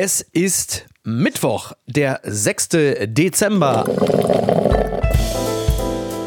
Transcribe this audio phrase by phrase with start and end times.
[0.00, 2.68] Es ist Mittwoch, der 6.
[3.06, 3.84] Dezember.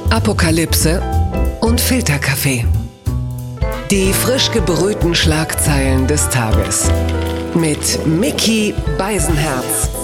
[0.09, 1.01] Apokalypse
[1.61, 2.65] und Filterkaffee.
[3.89, 6.91] Die frisch gebrühten Schlagzeilen des Tages.
[7.53, 10.00] Mit Mickey Beisenherz.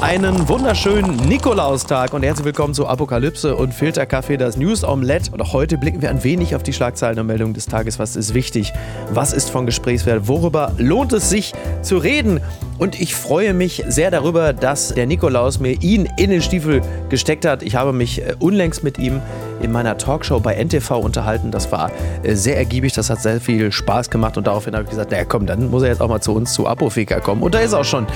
[0.00, 5.30] Einen wunderschönen Nikolaustag und herzlich willkommen zu Apokalypse und Filterkaffee, das News Omelette.
[5.32, 7.98] Und auch heute blicken wir ein wenig auf die Schlagzeilen und Meldungen des Tages.
[7.98, 8.72] Was ist wichtig?
[9.10, 10.28] Was ist von Gesprächswert?
[10.28, 12.40] Worüber lohnt es sich zu reden?
[12.78, 17.44] Und ich freue mich sehr darüber, dass der Nikolaus mir ihn in den Stiefel gesteckt
[17.44, 17.62] hat.
[17.62, 19.22] Ich habe mich äh, unlängst mit ihm
[19.64, 21.50] in meiner Talkshow bei NTV unterhalten.
[21.50, 21.90] Das war
[22.22, 25.24] äh, sehr ergiebig, das hat sehr viel Spaß gemacht und daraufhin habe ich gesagt, naja
[25.24, 27.42] komm, dann muss er jetzt auch mal zu uns zu Apofika kommen.
[27.42, 28.06] Und da ist auch schon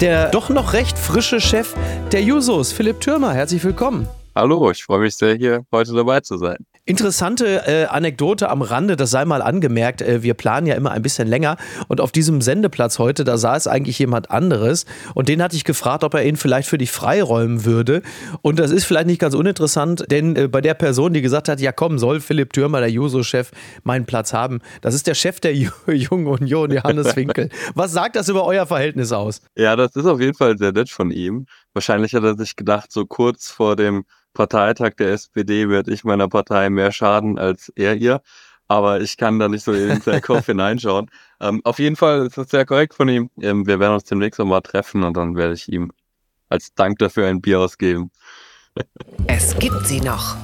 [0.00, 1.74] der doch noch recht frische Chef
[2.12, 3.32] der Jusos, Philipp Türmer.
[3.32, 4.08] Herzlich willkommen.
[4.34, 6.58] Hallo, ich freue mich sehr, hier heute dabei zu sein.
[6.88, 11.02] Interessante äh, Anekdote am Rande, das sei mal angemerkt, äh, wir planen ja immer ein
[11.02, 11.56] bisschen länger
[11.88, 16.04] und auf diesem Sendeplatz heute, da saß eigentlich jemand anderes und den hatte ich gefragt,
[16.04, 18.02] ob er ihn vielleicht für dich freiräumen würde
[18.40, 21.60] und das ist vielleicht nicht ganz uninteressant, denn äh, bei der Person, die gesagt hat,
[21.60, 23.50] ja komm, soll Philipp Thürmer, der Juso-Chef,
[23.82, 25.54] meinen Platz haben, das ist der Chef der
[25.88, 27.48] Jungen Union, Johannes Winkel.
[27.74, 29.42] Was sagt das über euer Verhältnis aus?
[29.56, 31.46] Ja, das ist auf jeden Fall sehr nett von ihm.
[31.72, 34.04] Wahrscheinlich hat er sich gedacht, so kurz vor dem
[34.36, 38.20] Parteitag der SPD werde ich meiner Partei mehr schaden als er ihr.
[38.68, 41.10] Aber ich kann da nicht so in den Kopf hineinschauen.
[41.40, 43.30] Ähm, auf jeden Fall ist das sehr korrekt von ihm.
[43.40, 45.90] Ähm, wir werden uns demnächst nochmal treffen und dann werde ich ihm
[46.48, 48.10] als Dank dafür ein Bier ausgeben.
[49.26, 50.36] Es gibt sie noch.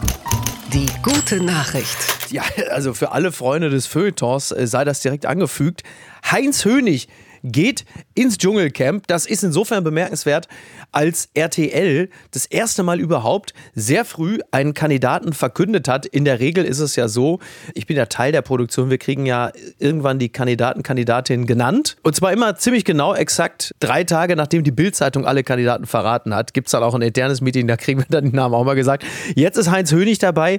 [0.72, 1.98] Die gute Nachricht.
[2.30, 5.82] Ja, also für alle Freunde des Feuilletons äh, sei das direkt angefügt.
[6.30, 7.08] Heinz Hönig
[7.42, 9.06] geht ins Dschungelcamp.
[9.06, 10.48] Das ist insofern bemerkenswert,
[10.92, 16.06] als RTL das erste Mal überhaupt sehr früh einen Kandidaten verkündet hat.
[16.06, 17.40] In der Regel ist es ja so,
[17.74, 21.96] ich bin ja Teil der Produktion, wir kriegen ja irgendwann die Kandidaten, Kandidatinnen genannt.
[22.02, 26.54] Und zwar immer ziemlich genau, exakt drei Tage nachdem die Bildzeitung alle Kandidaten verraten hat,
[26.54, 28.74] gibt es dann auch ein internes Meeting, da kriegen wir dann die Namen auch mal
[28.74, 29.04] gesagt.
[29.34, 30.58] Jetzt ist Heinz Hönig dabei.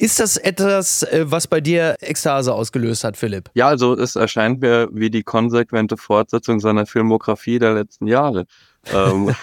[0.00, 3.50] Ist das etwas, äh, was bei dir Ekstase ausgelöst hat, Philipp?
[3.52, 8.46] Ja, also es erscheint mir wie die konsequente Fortsetzung seiner Filmografie der letzten Jahre.
[8.94, 9.34] ähm,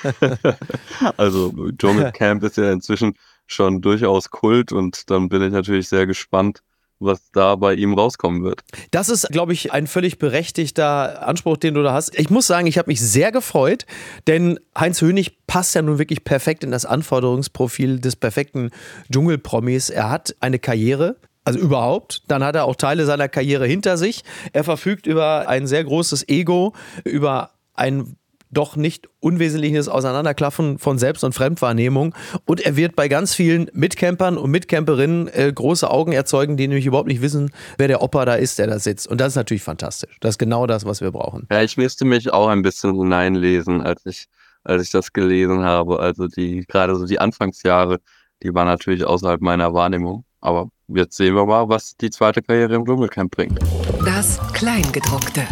[1.17, 3.13] also Dschungelcamp ist ja inzwischen
[3.45, 6.63] schon durchaus Kult und dann bin ich natürlich sehr gespannt,
[6.99, 8.61] was da bei ihm rauskommen wird.
[8.91, 12.17] Das ist, glaube ich, ein völlig berechtigter Anspruch, den du da hast.
[12.17, 13.85] Ich muss sagen, ich habe mich sehr gefreut,
[14.27, 18.71] denn Heinz Hönig passt ja nun wirklich perfekt in das Anforderungsprofil des perfekten
[19.11, 19.89] Dschungelpromis.
[19.89, 22.23] Er hat eine Karriere, also überhaupt.
[22.27, 24.23] Dann hat er auch Teile seiner Karriere hinter sich.
[24.53, 26.73] Er verfügt über ein sehr großes Ego,
[27.05, 28.17] über ein
[28.51, 32.15] doch nicht unwesentliches Auseinanderklaffen von Selbst- und Fremdwahrnehmung.
[32.45, 36.85] Und er wird bei ganz vielen Mitcampern und Mitcamperinnen äh, große Augen erzeugen, die nämlich
[36.85, 39.07] überhaupt nicht wissen, wer der Opa da ist, der da sitzt.
[39.07, 40.17] Und das ist natürlich fantastisch.
[40.21, 41.47] Das ist genau das, was wir brauchen.
[41.51, 44.27] Ja, ich müsste mich auch ein bisschen hineinlesen, als ich,
[44.63, 45.99] als ich das gelesen habe.
[45.99, 47.99] Also die, gerade so die Anfangsjahre,
[48.43, 50.23] die waren natürlich außerhalb meiner Wahrnehmung.
[50.39, 53.59] Aber jetzt sehen wir mal, was die zweite Karriere im Dschungelcamp bringt.
[54.05, 55.45] Das Kleingedruckte.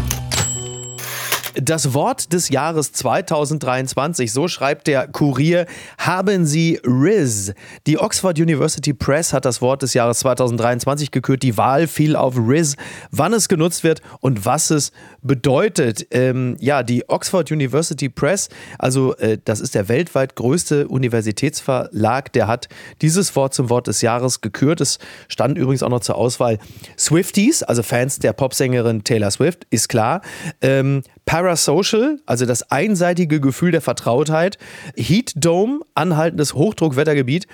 [1.61, 5.65] Das Wort des Jahres 2023, so schreibt der Kurier,
[5.97, 7.53] haben Sie Riz.
[7.87, 11.43] Die Oxford University Press hat das Wort des Jahres 2023 gekürt.
[11.43, 12.75] Die Wahl fiel auf Riz,
[13.11, 16.05] wann es genutzt wird und was es bedeutet.
[16.11, 22.47] Ähm, ja, die Oxford University Press, also äh, das ist der weltweit größte Universitätsverlag, der
[22.47, 22.67] hat
[23.01, 24.81] dieses Wort zum Wort des Jahres gekürt.
[24.81, 24.99] Es
[25.29, 26.59] stand übrigens auch noch zur Auswahl
[26.97, 30.21] Swifties, also Fans der Popsängerin Taylor Swift, ist klar.
[30.61, 34.57] Ähm, Parasocial, also das einseitige Gefühl der Vertrautheit.
[34.95, 37.47] Heat Dome, anhaltendes Hochdruckwettergebiet.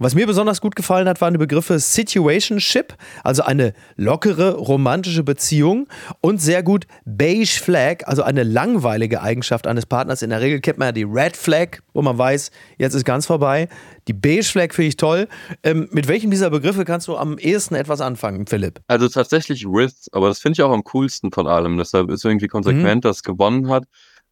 [0.00, 2.94] Was mir besonders gut gefallen hat, waren die Begriffe Situationship,
[3.24, 5.88] also eine lockere, romantische Beziehung
[6.20, 10.22] und sehr gut Beige Flag, also eine langweilige Eigenschaft eines Partners.
[10.22, 13.26] In der Regel kennt man ja die Red Flag, wo man weiß, jetzt ist ganz
[13.26, 13.68] vorbei.
[14.06, 15.26] Die Beige Flag finde ich toll.
[15.64, 18.80] Ähm, mit welchem dieser Begriffe kannst du am ehesten etwas anfangen, Philipp?
[18.86, 21.76] Also tatsächlich Riz, aber das finde ich auch am coolsten von allem.
[21.76, 23.08] Deshalb ist irgendwie konsequent, mhm.
[23.08, 23.82] dass gewonnen hat.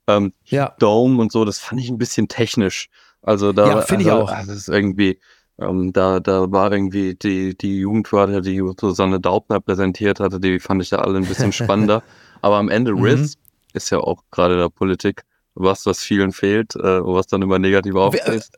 [0.07, 0.77] Ähm, ja.
[0.79, 2.89] Dome und so, das fand ich ein bisschen technisch.
[3.21, 4.31] Also da, ja, finde also, ich auch.
[4.31, 5.19] Das ist irgendwie,
[5.59, 10.83] ähm, da, da war irgendwie die, die Jugendwörter, die Susanne Daubner präsentiert hatte, die fand
[10.83, 12.03] ich da alle ein bisschen spannender.
[12.43, 13.41] Aber am Ende Riz mhm.
[13.73, 15.23] ist ja auch gerade in der Politik
[15.55, 18.49] was, was vielen fehlt, äh, was dann immer negativ aufgeht.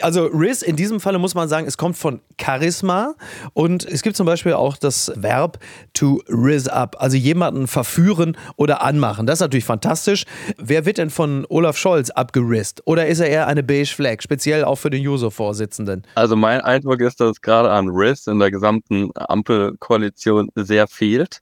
[0.00, 3.14] Also Riz in diesem Falle muss man sagen, es kommt von Charisma
[3.52, 5.58] und es gibt zum Beispiel auch das Verb
[5.92, 9.26] to riz up, also jemanden verführen oder anmachen.
[9.26, 10.24] Das ist natürlich fantastisch.
[10.58, 12.82] Wer wird denn von Olaf Scholz abgerist?
[12.86, 16.02] Oder ist er eher eine beige Flag, speziell auch für den Juso-Vorsitzenden?
[16.14, 21.40] Also mein Eindruck ist, dass es gerade an Riz in der gesamten Ampelkoalition sehr fehlt.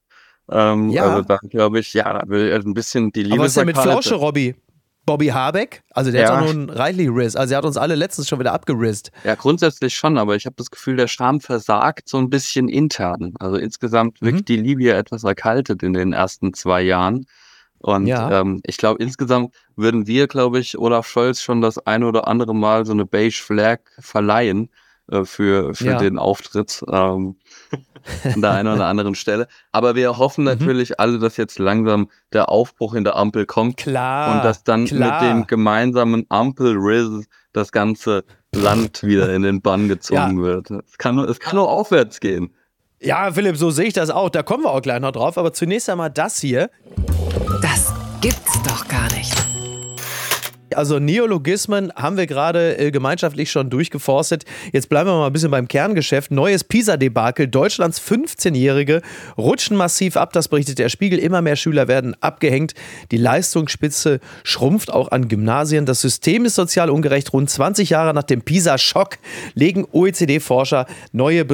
[0.51, 1.05] Ähm, Ja.
[1.05, 3.35] Also da glaube ich, ja, da will ein bisschen die Liebe.
[3.37, 4.55] Aber was ist denn mit Flausche, Robby?
[5.05, 5.83] Bobby Habeck?
[5.91, 6.37] Also der Ja.
[6.37, 7.35] hat doch nun reichlich Riss.
[7.37, 9.11] Also er hat uns alle letztens schon wieder abgerisst.
[9.25, 13.35] Ja, grundsätzlich schon, aber ich habe das Gefühl, der Charme versagt so ein bisschen intern.
[13.41, 14.27] Also insgesamt Mhm.
[14.27, 17.27] wirkt die Liebe ja etwas erkaltet in den ersten zwei Jahren.
[17.81, 18.41] Und Ja.
[18.41, 22.55] ähm, ich glaube, insgesamt würden wir, glaube ich, Olaf Scholz schon das ein oder andere
[22.55, 24.71] Mal so eine Beige Flag verleihen
[25.11, 25.99] äh, für, für Ja.
[25.99, 27.37] den Auftritt ähm,
[28.25, 29.47] an der einen oder anderen Stelle.
[29.73, 30.19] Aber wir Mhm.
[30.19, 34.35] hoffen natürlich alle, dass jetzt langsam der Aufbruch in der Ampel kommt Klar.
[34.37, 35.23] und dass dann klar.
[35.23, 40.71] mit dem gemeinsamen Ampel-Riz das ganze Land wieder in den Bann gezogen wird.
[40.71, 42.55] Es kann, nur, es kann nur aufwärts gehen.
[43.01, 44.31] Ja, Philipp, so sehe ich das auch.
[44.31, 45.37] Da kommen wir auch gleich noch drauf.
[45.37, 46.71] Aber zunächst einmal das hier.
[47.61, 49.35] Das gibt's doch gar nicht.
[50.77, 54.45] Also Neologismen haben wir gerade äh, gemeinschaftlich schon durchgeforstet.
[54.73, 56.31] Jetzt bleiben wir mal ein bisschen beim Kerngeschäft.
[56.31, 57.49] Neues PISA-Debakel.
[57.49, 59.03] Deutschlands 15-Jährige
[59.37, 60.33] rutschen massiv ab.
[60.33, 61.19] Das berichtet der Spiegel.
[61.19, 62.75] Immer mehr Schüler werden abgehängt.
[63.11, 65.87] Die Leistungsspitze schrumpft auch an Gymnasien.
[65.87, 67.33] Das System ist sozial ungerecht.
[67.33, 69.19] Rund 20 Jahre nach dem PISA-Schock
[69.55, 71.45] legen OECD-Forscher neue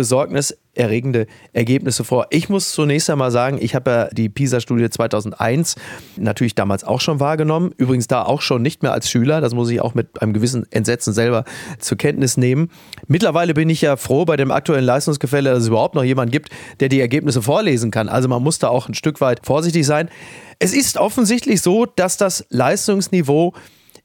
[0.79, 2.27] besorgniserregende Ergebnisse vor.
[2.31, 5.77] Ich muss zunächst einmal sagen, ich habe ja die PISA-Studie 2001
[6.17, 7.73] natürlich damals auch schon wahrgenommen.
[7.77, 9.41] Übrigens da auch schon nicht mehr als Schüler.
[9.41, 11.45] Das muss ich auch mit einem gewissen Entsetzen selber
[11.79, 12.71] zur Kenntnis nehmen.
[13.07, 16.51] Mittlerweile bin ich ja froh bei dem aktuellen Leistungsgefälle, dass es überhaupt noch jemanden gibt,
[16.81, 18.09] der die Ergebnisse vorlesen kann.
[18.09, 20.09] Also man muss da auch ein Stück weit vorsichtig sein.
[20.61, 23.55] Es ist offensichtlich so, dass das Leistungsniveau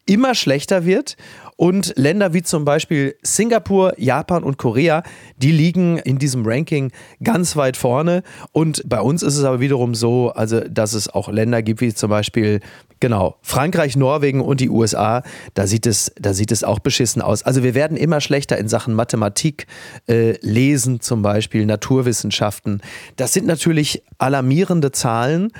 [0.06, 1.16] immer schlechter wird.
[1.56, 5.04] Und Länder wie zum Beispiel Singapur, Japan und Korea,
[5.38, 6.92] die liegen in diesem Ranking
[7.24, 8.24] ganz weit vorne.
[8.52, 11.94] Und bei uns ist es aber wiederum so, also dass es auch Länder gibt wie
[11.94, 12.60] zum Beispiel
[13.00, 15.24] genau Frankreich, Norwegen und die USA.
[15.54, 17.44] Da sieht es, da sieht es auch beschissen aus.
[17.44, 19.68] Also wir werden immer schlechter in Sachen Mathematik,
[20.08, 22.82] äh, Lesen zum Beispiel, Naturwissenschaften.
[23.18, 25.52] Das sind natürlich alarmierende Zahlen.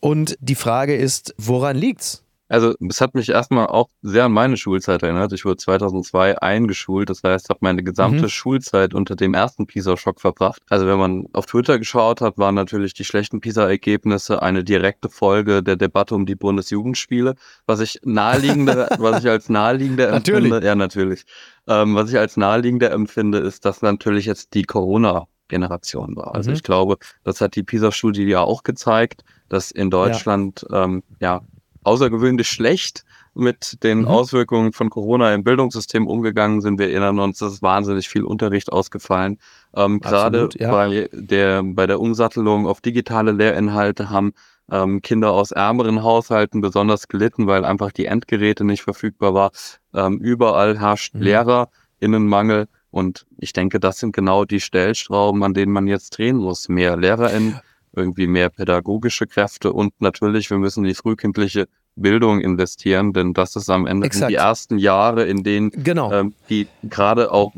[0.00, 2.24] Und die Frage ist, woran liegt's?
[2.50, 5.32] Also es hat mich erstmal auch sehr an meine Schulzeit erinnert.
[5.32, 8.28] Ich wurde 2002 eingeschult, das heißt, habe meine gesamte Mhm.
[8.28, 10.60] Schulzeit unter dem ersten PISA-Schock verbracht.
[10.68, 15.62] Also wenn man auf Twitter geschaut hat, waren natürlich die schlechten PISA-Ergebnisse eine direkte Folge
[15.62, 17.36] der Debatte um die Bundesjugendspiele.
[17.66, 20.44] Was ich naheliegender, was ich als naheliegender Natürlich.
[20.46, 21.22] empfinde, ja natürlich,
[21.68, 26.34] ähm, was ich als naheliegender empfinde, ist, dass natürlich jetzt die Corona-Generation war.
[26.34, 26.56] Also Mhm.
[26.56, 31.42] ich glaube, das hat die PISA-Studie ja auch gezeigt, dass in Deutschland ähm, ja
[31.82, 33.04] außergewöhnlich schlecht
[33.34, 34.08] mit den Mhm.
[34.08, 36.78] Auswirkungen von Corona im Bildungssystem umgegangen sind.
[36.78, 39.38] Wir erinnern uns, es ist wahnsinnig viel Unterricht ausgefallen.
[39.74, 40.70] Ähm, Gerade ja.
[40.70, 44.32] bei der, bei der Umsattelung auf digitale Lehrinhalte haben
[44.70, 49.50] ähm, Kinder aus ärmeren Haushalten besonders gelitten, weil einfach die Endgeräte nicht verfügbar war.
[49.94, 51.22] Ähm, überall herrscht Mhm.
[51.22, 52.66] Lehrerinnenmangel.
[52.92, 56.68] Und ich denke, das sind genau die Stellschrauben, an denen man jetzt drehen muss.
[56.68, 57.60] Mehr LehrerInnen,
[57.94, 61.66] irgendwie mehr pädagogische Kräfte und natürlich, wir müssen in die frühkindliche
[61.96, 66.12] Bildung investieren, denn das ist am Ende die ersten Jahre, in denen Genau.
[66.12, 67.52] ähm, die gerade auch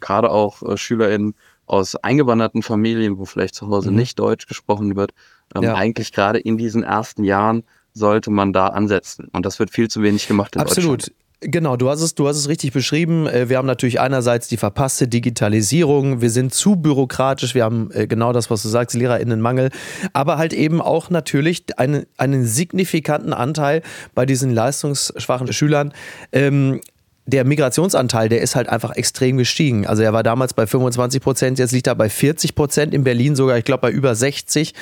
[0.00, 1.34] gerade auch äh, SchülerInnen
[1.66, 3.96] aus eingewanderten Familien, wo vielleicht zu Hause Mhm.
[3.96, 5.12] nicht Deutsch gesprochen wird,
[5.54, 5.74] ähm, Ja.
[5.74, 9.28] eigentlich gerade in diesen ersten Jahren sollte man da ansetzen.
[9.32, 11.02] Und das wird viel zu wenig gemacht in Absolut.
[11.02, 11.18] Deutschland.
[11.40, 13.26] Genau, du hast es, du hast es richtig beschrieben.
[13.26, 18.06] Äh, Wir haben natürlich einerseits die verpasste Digitalisierung, wir sind zu bürokratisch, wir haben äh,
[18.06, 19.70] genau das, was du sagst, Lehrerinnenmangel,
[20.12, 23.82] aber halt eben auch natürlich einen, einen signifikanten Anteil
[24.14, 25.92] bei diesen leistungsschwachen Schülern.
[26.32, 26.80] Ähm,
[27.26, 29.86] der Migrationsanteil, der ist halt einfach extrem gestiegen.
[29.86, 33.34] Also er war damals bei 25 Prozent, jetzt liegt er bei 40 Prozent, in Berlin
[33.34, 34.74] sogar, ich glaube, bei über 60.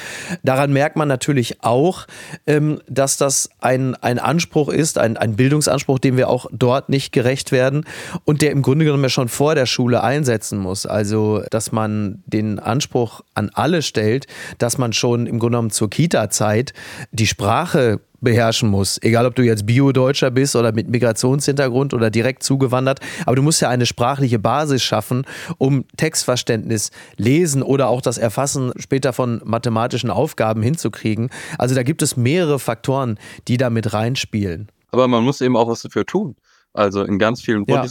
[0.42, 2.06] Daran merkt man natürlich auch,
[2.46, 7.12] ähm, dass das ein, ein Anspruch ist, ein, ein Bildungsanspruch, dem wir auch dort nicht
[7.12, 7.84] gerecht werden
[8.24, 10.84] und der im Grunde genommen ja schon vor der Schule einsetzen muss.
[10.84, 14.26] Also, dass man den Anspruch an alle stellt,
[14.58, 16.72] dass man schon im Grunde genommen zur Kita-Zeit
[17.12, 18.98] die Sprache beherrschen muss.
[19.02, 23.00] Egal, ob du jetzt Bio-Deutscher bist oder mit Migrationshintergrund oder direkt zugewandert.
[23.26, 25.24] Aber du musst ja eine sprachliche Basis schaffen,
[25.58, 31.30] um Textverständnis, Lesen oder auch das Erfassen später von mathematischen Aufgaben hinzukriegen.
[31.58, 34.68] Also da gibt es mehrere Faktoren, die da mit reinspielen.
[34.90, 36.36] Aber man muss eben auch was dafür tun.
[36.72, 37.82] Also in ganz vielen Ja.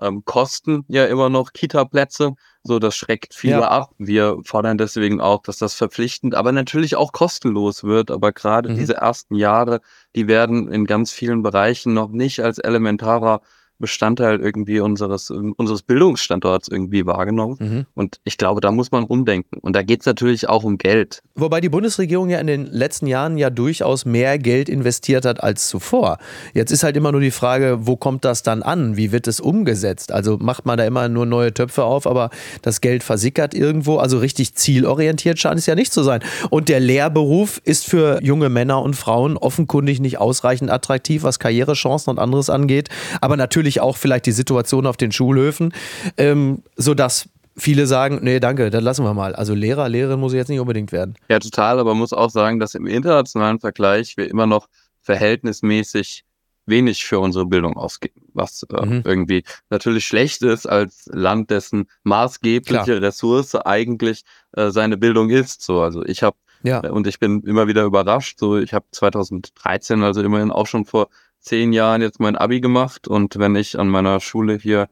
[0.00, 2.32] Ähm, kosten ja immer noch Kita-Plätze.
[2.62, 3.68] So, das schreckt viele Ja.
[3.68, 3.90] ab.
[3.98, 8.10] Wir fordern deswegen auch, dass das verpflichtend, aber natürlich auch kostenlos wird.
[8.10, 8.74] Aber gerade Mhm.
[8.76, 9.80] diese ersten Jahre,
[10.16, 13.40] die werden in ganz vielen Bereichen noch nicht als elementarer
[13.80, 17.56] Bestandteil irgendwie unseres, unseres Bildungsstandorts irgendwie wahrgenommen.
[17.58, 17.86] Mhm.
[17.94, 19.58] Und ich glaube, da muss man umdenken.
[19.60, 21.22] Und da geht es natürlich auch um Geld.
[21.34, 25.68] Wobei die Bundesregierung ja in den letzten Jahren ja durchaus mehr Geld investiert hat als
[25.68, 26.18] zuvor.
[26.54, 28.96] Jetzt ist halt immer nur die Frage, wo kommt das dann an?
[28.96, 30.12] Wie wird es umgesetzt?
[30.12, 32.30] Also macht man da immer nur neue Töpfe auf, aber
[32.62, 33.96] das Geld versickert irgendwo.
[33.96, 36.20] Also richtig zielorientiert scheint es ja nicht zu sein.
[36.50, 42.10] Und der Lehrberuf ist für junge Männer und Frauen offenkundig nicht ausreichend attraktiv, was Karrierechancen
[42.10, 42.88] und anderes angeht.
[43.20, 45.72] Aber natürlich auch vielleicht die Situation auf den Schulhöfen,
[46.16, 49.36] ähm, sodass viele sagen, nee, danke, dann lassen wir mal.
[49.36, 51.14] Also Lehrer, Lehrerin muss ich jetzt nicht unbedingt werden.
[51.28, 54.68] Ja, total, aber man muss auch sagen, dass im internationalen Vergleich wir immer noch
[55.02, 56.24] verhältnismäßig
[56.66, 59.02] wenig für unsere Bildung ausgeben, was äh, mhm.
[59.04, 63.02] irgendwie natürlich schlecht ist als Land, dessen maßgebliche Klar.
[63.02, 64.22] Ressource eigentlich
[64.52, 65.62] äh, seine Bildung ist.
[65.62, 66.80] So, also ich habe ja.
[66.80, 68.38] und ich bin immer wieder überrascht.
[68.38, 71.08] So, ich habe 2013, also immerhin auch schon vor
[71.40, 74.88] zehn Jahren jetzt mein Abi gemacht und wenn ich an meiner Schule hier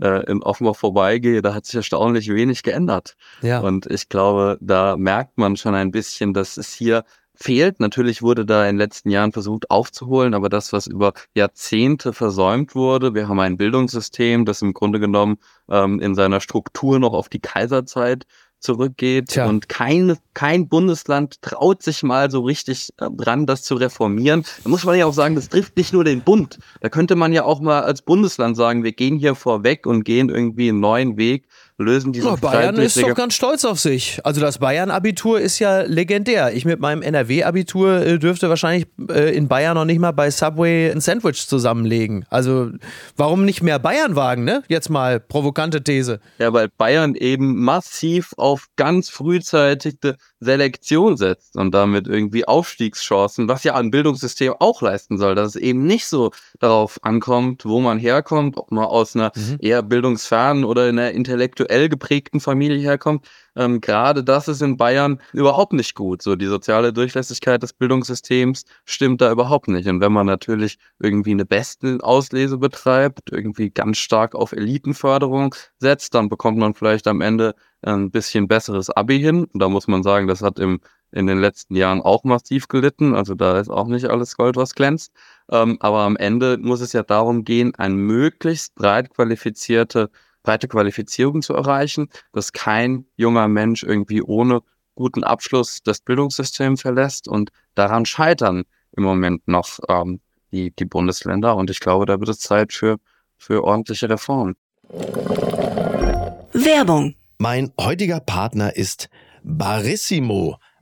[0.00, 3.16] äh, in Offenbach vorbeigehe, da hat sich erstaunlich wenig geändert.
[3.42, 3.60] Ja.
[3.60, 7.04] Und ich glaube, da merkt man schon ein bisschen, dass es hier
[7.34, 7.80] fehlt.
[7.80, 12.74] Natürlich wurde da in den letzten Jahren versucht aufzuholen, aber das, was über Jahrzehnte versäumt
[12.74, 15.38] wurde, wir haben ein Bildungssystem, das im Grunde genommen
[15.70, 18.24] ähm, in seiner Struktur noch auf die Kaiserzeit
[18.60, 19.46] zurückgeht Tja.
[19.46, 24.44] und kein, kein Bundesland traut sich mal so richtig äh, dran, das zu reformieren.
[24.62, 26.58] Da muss man ja auch sagen, das trifft nicht nur den Bund.
[26.80, 30.28] Da könnte man ja auch mal als Bundesland sagen, wir gehen hier vorweg und gehen
[30.28, 31.46] irgendwie einen neuen Weg
[31.82, 34.20] lösen diese ja, Bayern ist doch ganz stolz auf sich.
[34.24, 36.54] Also das Bayern-Abitur ist ja legendär.
[36.54, 40.90] Ich mit meinem NRW-Abitur äh, dürfte wahrscheinlich äh, in Bayern noch nicht mal bei Subway
[40.90, 42.26] ein Sandwich zusammenlegen.
[42.28, 42.70] Also
[43.16, 44.62] warum nicht mehr Bayern wagen, ne?
[44.68, 46.20] Jetzt mal provokante These.
[46.38, 53.64] Ja, weil Bayern eben massiv auf ganz frühzeitige Selektion setzt und damit irgendwie Aufstiegschancen, was
[53.64, 57.98] ja ein Bildungssystem auch leisten soll, dass es eben nicht so darauf ankommt, wo man
[57.98, 59.58] herkommt, ob man aus einer mhm.
[59.60, 61.12] eher bildungsfernen oder in einer
[61.70, 63.26] intellektuell geprägten Familie herkommt.
[63.56, 66.22] Ähm, Gerade das ist in Bayern überhaupt nicht gut.
[66.22, 69.88] So die soziale Durchlässigkeit des Bildungssystems stimmt da überhaupt nicht.
[69.88, 76.14] Und wenn man natürlich irgendwie eine besten Auslese betreibt, irgendwie ganz stark auf Elitenförderung setzt,
[76.14, 79.44] dann bekommt man vielleicht am Ende ein bisschen besseres Abi hin.
[79.44, 80.80] Und da muss man sagen, das hat im,
[81.12, 83.14] in den letzten Jahren auch massiv gelitten.
[83.14, 85.12] Also da ist auch nicht alles Gold, was glänzt.
[85.50, 90.10] Ähm, aber am Ende muss es ja darum gehen, eine möglichst breit qualifizierte,
[90.42, 94.60] breite Qualifizierung zu erreichen, dass kein junger Mensch irgendwie ohne
[94.94, 97.28] guten Abschluss das Bildungssystem verlässt.
[97.28, 98.64] Und daran scheitern
[98.96, 100.20] im Moment noch ähm,
[100.52, 101.56] die, die Bundesländer.
[101.56, 102.98] Und ich glaube, da wird es Zeit für,
[103.38, 104.56] für ordentliche Reformen.
[106.52, 109.08] Werbung mein heutiger Partner ist
[109.42, 110.58] Barissimo,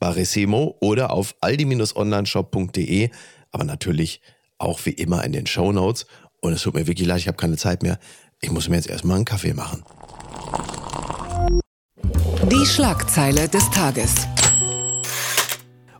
[0.00, 3.10] Barissimo oder auf aldi-onlineshop.de,
[3.52, 4.20] aber natürlich
[4.58, 6.06] auch wie immer in den Show Notes.
[6.40, 7.98] Und es tut mir wirklich leid, ich habe keine Zeit mehr.
[8.40, 9.84] Ich muss mir jetzt erstmal einen Kaffee machen.
[12.50, 14.26] Die Schlagzeile des Tages.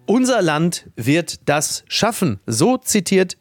[0.07, 2.41] Unser Land wird das schaffen.
[2.47, 3.37] So zitiert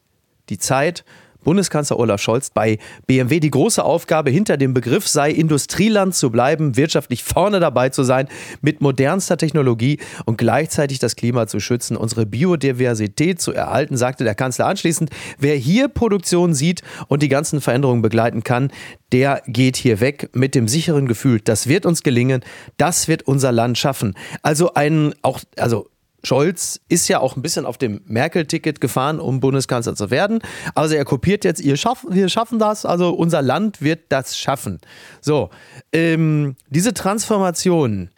[0.49, 1.05] die Zeit
[1.49, 2.77] Bundeskanzler Olaf Scholz bei
[3.07, 3.39] BMW.
[3.39, 8.27] Die große Aufgabe hinter dem Begriff sei, Industrieland zu bleiben, wirtschaftlich vorne dabei zu sein,
[8.61, 14.35] mit modernster Technologie und gleichzeitig das Klima zu schützen, unsere Biodiversität zu erhalten, sagte der
[14.35, 15.09] Kanzler anschließend.
[15.39, 18.69] Wer hier Produktion sieht und die ganzen Veränderungen begleiten kann,
[19.11, 22.43] der geht hier weg mit dem sicheren Gefühl, das wird uns gelingen,
[22.77, 24.13] das wird unser Land schaffen.
[24.43, 25.87] Also ein, auch, also
[26.23, 30.39] Scholz ist ja auch ein bisschen auf dem Merkel-Ticket gefahren, um Bundeskanzler zu werden.
[30.75, 34.79] Also er kopiert jetzt, ihr schaff, wir schaffen das, also unser Land wird das schaffen.
[35.21, 35.49] So,
[35.93, 38.09] ähm, diese Transformation,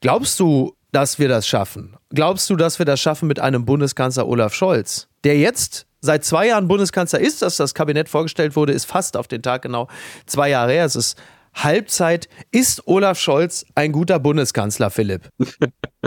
[0.00, 1.96] glaubst du, dass wir das schaffen?
[2.10, 6.48] Glaubst du, dass wir das schaffen mit einem Bundeskanzler Olaf Scholz, der jetzt seit zwei
[6.48, 9.88] Jahren Bundeskanzler ist, dass das Kabinett vorgestellt wurde, ist fast auf den Tag genau
[10.26, 10.84] zwei Jahre her.
[10.84, 11.16] Es ist
[11.54, 12.28] Halbzeit.
[12.50, 15.28] Ist Olaf Scholz ein guter Bundeskanzler, Philipp?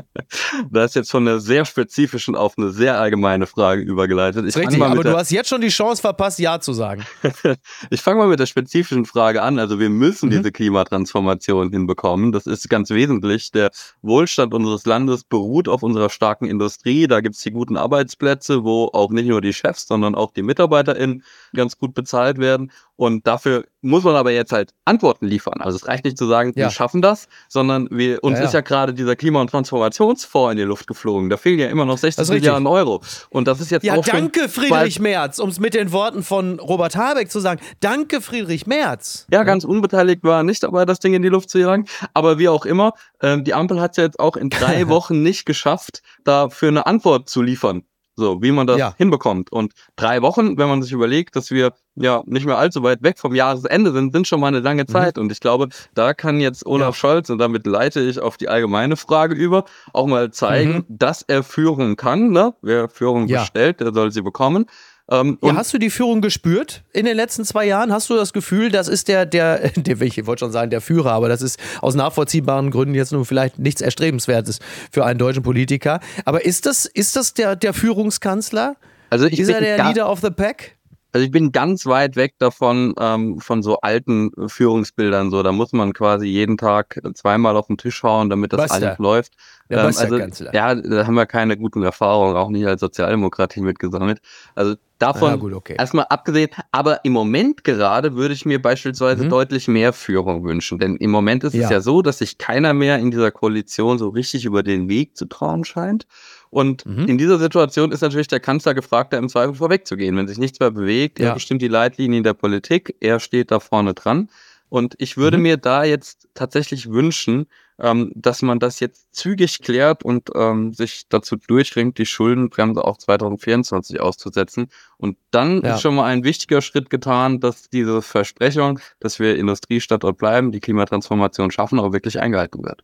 [0.72, 4.46] das ist jetzt von einer sehr spezifischen auf eine sehr allgemeine Frage übergeleitet.
[4.48, 7.06] Ich Richtig, aber du hast jetzt schon die Chance verpasst, Ja zu sagen.
[7.90, 9.60] ich fange mal mit der spezifischen Frage an.
[9.60, 10.32] Also wir müssen mhm.
[10.32, 12.32] diese Klimatransformation hinbekommen.
[12.32, 13.52] Das ist ganz wesentlich.
[13.52, 13.72] Der
[14.02, 17.08] Wohlstand unseres Landes beruht auf unserer starken Industrie.
[17.08, 20.44] Da gibt es die guten Arbeitsplätze, wo auch nicht nur die Chefs, sondern auch die
[20.44, 21.24] MitarbeiterInnen
[21.56, 22.72] ganz gut bezahlt werden.
[22.95, 25.62] Und dafür muss man aber jetzt halt Antworten liefern.
[25.62, 26.65] Also es reicht nicht zu sagen, ja.
[26.65, 28.47] wir schaffen das, sondern wir, uns ja, ja.
[28.47, 31.29] ist ja gerade dieser Klima- und Transformationsfonds in die Luft geflogen.
[31.29, 33.01] Da fehlen ja immer noch 60 Milliarden Euro.
[33.29, 36.59] Und das ist jetzt ja, auch danke Friedrich Merz, um es mit den Worten von
[36.59, 37.62] Robert Habeck zu sagen.
[37.79, 39.25] Danke Friedrich Merz.
[39.31, 41.85] Ja, ganz unbeteiligt war nicht dabei, das Ding in die Luft zu jagen.
[42.13, 45.23] Aber wie auch immer, äh, die Ampel hat es ja jetzt auch in drei Wochen
[45.23, 47.83] nicht geschafft, dafür eine Antwort zu liefern.
[48.15, 48.93] So, wie man das ja.
[48.98, 49.51] hinbekommt.
[49.51, 53.17] Und drei Wochen, wenn man sich überlegt, dass wir ja nicht mehr allzu weit weg
[53.17, 54.88] vom Jahresende sind, sind schon mal eine lange mhm.
[54.88, 55.17] Zeit.
[55.17, 55.24] Mhm.
[55.24, 57.00] Und ich glaube, da kann jetzt Olaf ja.
[57.00, 60.86] Scholz, und damit leite ich auf die allgemeine Frage über, auch mal zeigen, mhm.
[60.89, 62.29] dass er Führung kann.
[62.29, 62.53] Ne?
[62.62, 63.41] Wer Führung ja.
[63.41, 64.67] bestellt, der soll sie bekommen.
[65.12, 67.91] Ähm, ja, hast du die Führung gespürt in den letzten zwei Jahren?
[67.91, 71.12] Hast du das Gefühl, das ist der, der, der ich wollte schon sagen, der Führer,
[71.12, 74.60] aber das ist aus nachvollziehbaren Gründen jetzt nur vielleicht nichts Erstrebenswertes
[74.91, 76.00] für einen deutschen Politiker.
[76.24, 78.77] Aber ist das, ist das der, der Führungskanzler?
[79.10, 80.77] Also ich ist er der Leader of the Pack?
[81.13, 85.29] Also ich bin ganz weit weg davon, ähm, von so alten Führungsbildern.
[85.29, 88.75] So, da muss man quasi jeden Tag zweimal auf den Tisch hauen, damit das Basta.
[88.75, 89.34] alles läuft.
[89.70, 94.22] Ähm, also, ja, da haben wir keine guten Erfahrungen, auch nicht als Sozialdemokratie mitgesammelt.
[94.55, 95.75] Also davon ja, gut, okay.
[95.77, 96.50] erstmal abgesehen.
[96.72, 99.29] Aber im Moment gerade würde ich mir beispielsweise mhm.
[99.29, 100.79] deutlich mehr Führung wünschen.
[100.79, 101.65] Denn im Moment ist ja.
[101.65, 105.15] es ja so, dass sich keiner mehr in dieser Koalition so richtig über den Weg
[105.15, 106.08] zu trauen scheint.
[106.53, 107.07] Und mhm.
[107.07, 110.15] in dieser Situation ist natürlich der Kanzler gefragt, da im Zweifel vorwegzugehen.
[110.15, 111.29] Wenn sich nichts mehr bewegt, ja.
[111.29, 114.29] er bestimmt die Leitlinien der Politik, er steht da vorne dran.
[114.69, 115.43] Und ich würde mhm.
[115.43, 117.48] mir da jetzt tatsächlich wünschen,
[117.79, 122.98] ähm, dass man das jetzt zügig klärt und ähm, sich dazu durchringt, die Schuldenbremse auch
[122.98, 124.67] 2024 auszusetzen.
[124.98, 125.74] Und dann ja.
[125.74, 130.60] ist schon mal ein wichtiger Schritt getan, dass diese Versprechung, dass wir Industriestandort bleiben, die
[130.60, 132.84] Klimatransformation schaffen, auch wirklich eingehalten wird.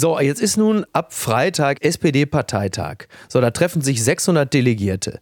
[0.00, 3.04] So, jetzt ist nun ab Freitag SPD-Parteitag.
[3.28, 5.20] So, da treffen sich 600 Delegierte.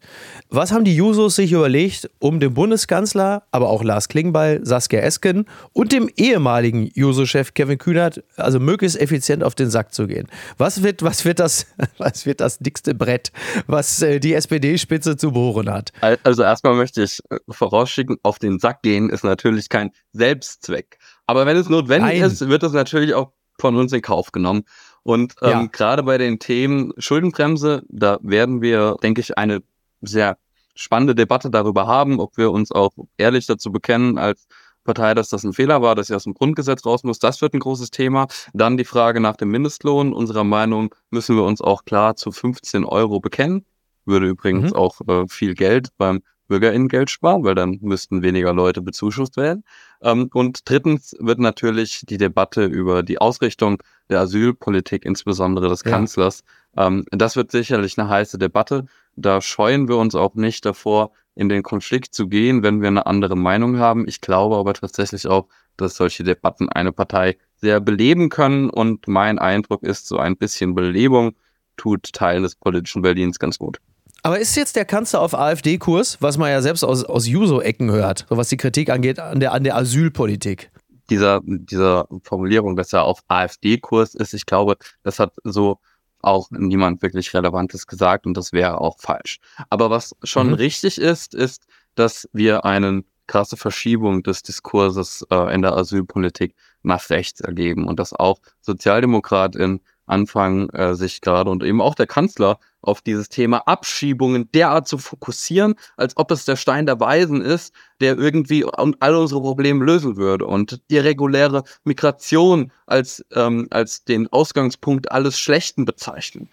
[0.50, 5.46] Was haben die Jusos sich überlegt, um dem Bundeskanzler, aber auch Lars Klingbeil, Saskia Esken
[5.72, 10.28] und dem ehemaligen Juso-Chef Kevin Kühnert, also möglichst effizient auf den Sack zu gehen?
[10.58, 11.66] Was wird, was wird, das,
[11.98, 13.32] was wird das dickste Brett,
[13.66, 15.92] was äh, die SPD-Spitze zu bohren hat?
[16.22, 20.98] Also erstmal möchte ich äh, vorausschicken, auf den Sack gehen ist natürlich kein Selbstzweck.
[21.26, 22.30] Aber wenn es notwendig Nein.
[22.30, 24.64] ist, wird das natürlich auch von uns in Kauf genommen.
[25.02, 25.66] Und ähm, ja.
[25.72, 29.62] gerade bei den Themen Schuldenbremse, da werden wir, denke ich, eine
[30.00, 30.36] sehr
[30.74, 34.46] spannende Debatte darüber haben, ob wir uns auch ehrlich dazu bekennen als
[34.84, 37.18] Partei, dass das ein Fehler war, dass sie aus dem Grundgesetz raus muss.
[37.18, 38.26] Das wird ein großes Thema.
[38.54, 40.14] Dann die Frage nach dem Mindestlohn.
[40.14, 43.66] Unserer Meinung müssen wir uns auch klar zu 15 Euro bekennen.
[44.06, 44.76] Würde übrigens mhm.
[44.76, 49.64] auch äh, viel Geld beim BürgerInnen-Geld sparen, weil dann müssten weniger Leute bezuschusst werden.
[50.02, 56.42] Ähm, und drittens wird natürlich die Debatte über die Ausrichtung der Asylpolitik, insbesondere des Kanzlers,
[56.76, 56.86] ja.
[56.86, 58.86] ähm, das wird sicherlich eine heiße Debatte.
[59.16, 63.06] Da scheuen wir uns auch nicht davor, in den Konflikt zu gehen, wenn wir eine
[63.06, 64.08] andere Meinung haben.
[64.08, 68.70] Ich glaube aber tatsächlich auch, dass solche Debatten eine Partei sehr beleben können.
[68.70, 71.36] Und mein Eindruck ist, so ein bisschen Belebung
[71.76, 73.78] tut Teilen des politischen Berlins ganz gut.
[74.22, 78.26] Aber ist jetzt der Kanzler auf AfD-Kurs, was man ja selbst aus, aus Juso-Ecken hört,
[78.28, 80.70] so was die Kritik angeht an der, an der Asylpolitik?
[81.08, 85.78] Dieser, dieser Formulierung, dass er auf AfD-Kurs ist, ich glaube, das hat so
[86.20, 89.38] auch niemand wirklich Relevantes gesagt und das wäre auch falsch.
[89.70, 90.54] Aber was schon mhm.
[90.54, 97.08] richtig ist, ist, dass wir eine krasse Verschiebung des Diskurses äh, in der Asylpolitik nach
[97.10, 102.58] rechts erleben und dass auch SozialdemokratInnen anfangen, äh, sich gerade und eben auch der Kanzler
[102.80, 107.74] auf dieses Thema Abschiebungen derart zu fokussieren, als ob es der Stein der Weisen ist,
[108.00, 114.28] der irgendwie all unsere Probleme lösen würde und die reguläre Migration als, ähm, als den
[114.32, 116.48] Ausgangspunkt alles Schlechten bezeichnen.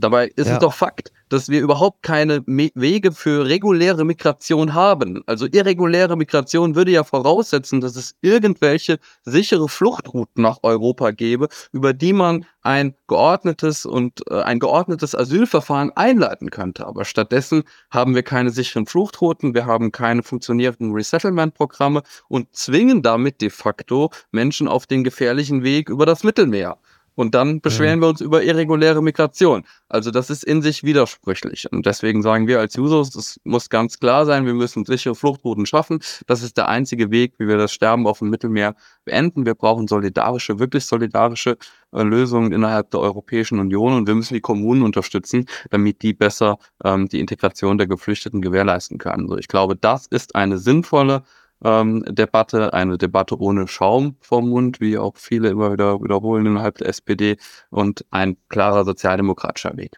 [0.00, 0.54] Dabei ist Ja.
[0.54, 5.22] es doch Fakt, dass wir überhaupt keine Me Wege für reguläre Migration haben.
[5.26, 11.92] Also irreguläre Migration würde ja voraussetzen, dass es irgendwelche sichere Fluchtrouten nach Europa gäbe, über
[11.92, 16.86] die man ein geordnetes und äh, ein geordnetes Asylverfahren einleiten könnte.
[16.86, 23.40] Aber stattdessen haben wir keine sicheren Fluchtrouten, wir haben keine funktionierenden Resettlement-Programme und zwingen damit
[23.40, 26.78] de facto Menschen auf den gefährlichen Weg über das Mittelmeer.
[27.18, 29.64] Und dann beschweren wir uns über irreguläre Migration.
[29.88, 31.66] Also das ist in sich widersprüchlich.
[31.72, 35.66] Und deswegen sagen wir als Users, es muss ganz klar sein, wir müssen sichere Fluchtrouten
[35.66, 35.98] schaffen.
[36.28, 39.46] Das ist der einzige Weg, wie wir das Sterben auf dem Mittelmeer beenden.
[39.46, 41.56] Wir brauchen solidarische, wirklich solidarische
[41.90, 46.58] äh, Lösungen innerhalb der Europäischen Union und wir müssen die Kommunen unterstützen, damit die besser
[46.84, 49.24] ähm, die Integration der Geflüchteten gewährleisten können.
[49.24, 51.24] Also ich glaube, das ist eine sinnvolle
[51.64, 56.78] ähm, Debatte, eine Debatte ohne Schaum vom Mund, wie auch viele immer wieder wiederholen innerhalb
[56.78, 57.36] der SPD
[57.70, 59.96] und ein klarer sozialdemokratischer Weg.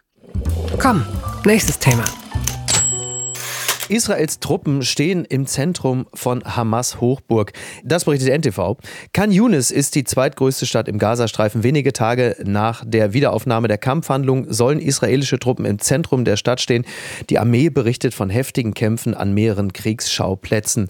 [0.79, 1.03] Komm,
[1.45, 2.03] nächstes Thema.
[3.91, 7.51] Israels Truppen stehen im Zentrum von Hamas Hochburg.
[7.83, 8.77] Das berichtet NTV.
[9.11, 11.63] Khan Yunis ist die zweitgrößte Stadt im Gazastreifen.
[11.63, 16.85] Wenige Tage nach der Wiederaufnahme der Kampfhandlungen sollen israelische Truppen im Zentrum der Stadt stehen.
[17.29, 20.89] Die Armee berichtet von heftigen Kämpfen an mehreren Kriegsschauplätzen.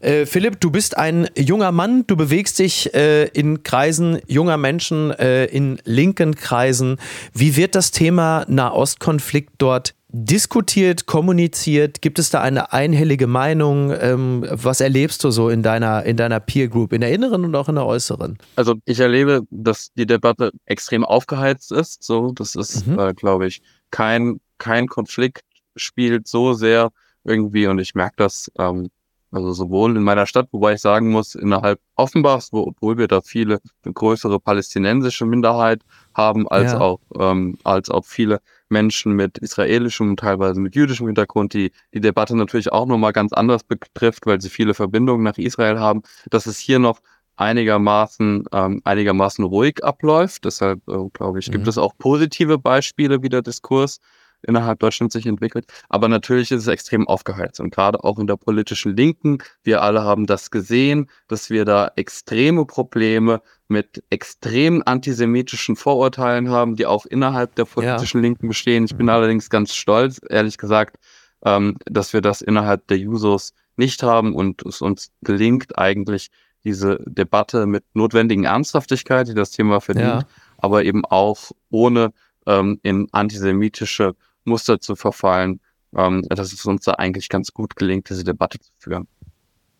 [0.00, 2.04] Äh, Philipp, du bist ein junger Mann.
[2.08, 6.96] Du bewegst dich äh, in Kreisen junger Menschen, äh, in linken Kreisen.
[7.32, 12.02] Wie wird das Thema Nahostkonflikt dort diskutiert, kommuniziert?
[12.02, 13.92] Gibt es da eine einhellige Meinung?
[14.00, 17.54] Ähm, was erlebst du so in deiner, in deiner Peer Group, in der inneren und
[17.54, 18.38] auch in der äußeren?
[18.56, 22.02] Also ich erlebe, dass die Debatte extrem aufgeheizt ist.
[22.02, 22.98] So, das ist, Mhm.
[22.98, 25.42] äh, glaube ich, kein, kein Konflikt
[25.76, 26.90] spielt so sehr
[27.24, 28.88] irgendwie und ich merke das, ähm,
[29.32, 33.20] also sowohl in meiner Stadt, wobei ich sagen muss, innerhalb Offenbachs, wo, obwohl wir da
[33.20, 35.82] viele eine größere palästinensische Minderheit
[36.14, 36.80] haben, als Ja.
[36.80, 38.40] auch ähm, als auch viele
[38.70, 43.64] Menschen mit israelischem, teilweise mit jüdischem Hintergrund, die die Debatte natürlich auch nochmal ganz anders
[43.64, 47.00] betrifft, weil sie viele Verbindungen nach Israel haben, dass es hier noch
[47.36, 50.44] einigermaßen ähm, einigermaßen ruhig abläuft.
[50.44, 51.70] Deshalb äh, glaube ich, gibt Mhm.
[51.70, 53.98] es auch positive Beispiele, wie der Diskurs
[54.42, 55.66] innerhalb Deutschlands sich entwickelt.
[55.88, 59.38] Aber natürlich ist es extrem aufgeheizt und gerade auch in der politischen Linken.
[59.62, 66.76] Wir alle haben das gesehen, dass wir da extreme Probleme mit extrem antisemitischen Vorurteilen haben,
[66.76, 68.84] die auch innerhalb der politischen Linken bestehen.
[68.84, 69.10] Ich bin Mhm.
[69.10, 70.96] allerdings ganz stolz, ehrlich gesagt,
[71.44, 76.28] ähm, dass wir das innerhalb der Jusos nicht haben und es uns gelingt eigentlich
[76.64, 80.28] diese Debatte mit notwendigen Ernsthaftigkeit, die das Thema verdient, Ja.
[80.58, 82.12] aber eben auch ohne
[82.46, 85.60] ähm, in antisemitische Muster zu verfallen,
[85.96, 89.08] ähm, dass es uns da eigentlich ganz gut gelingt, diese Debatte zu führen.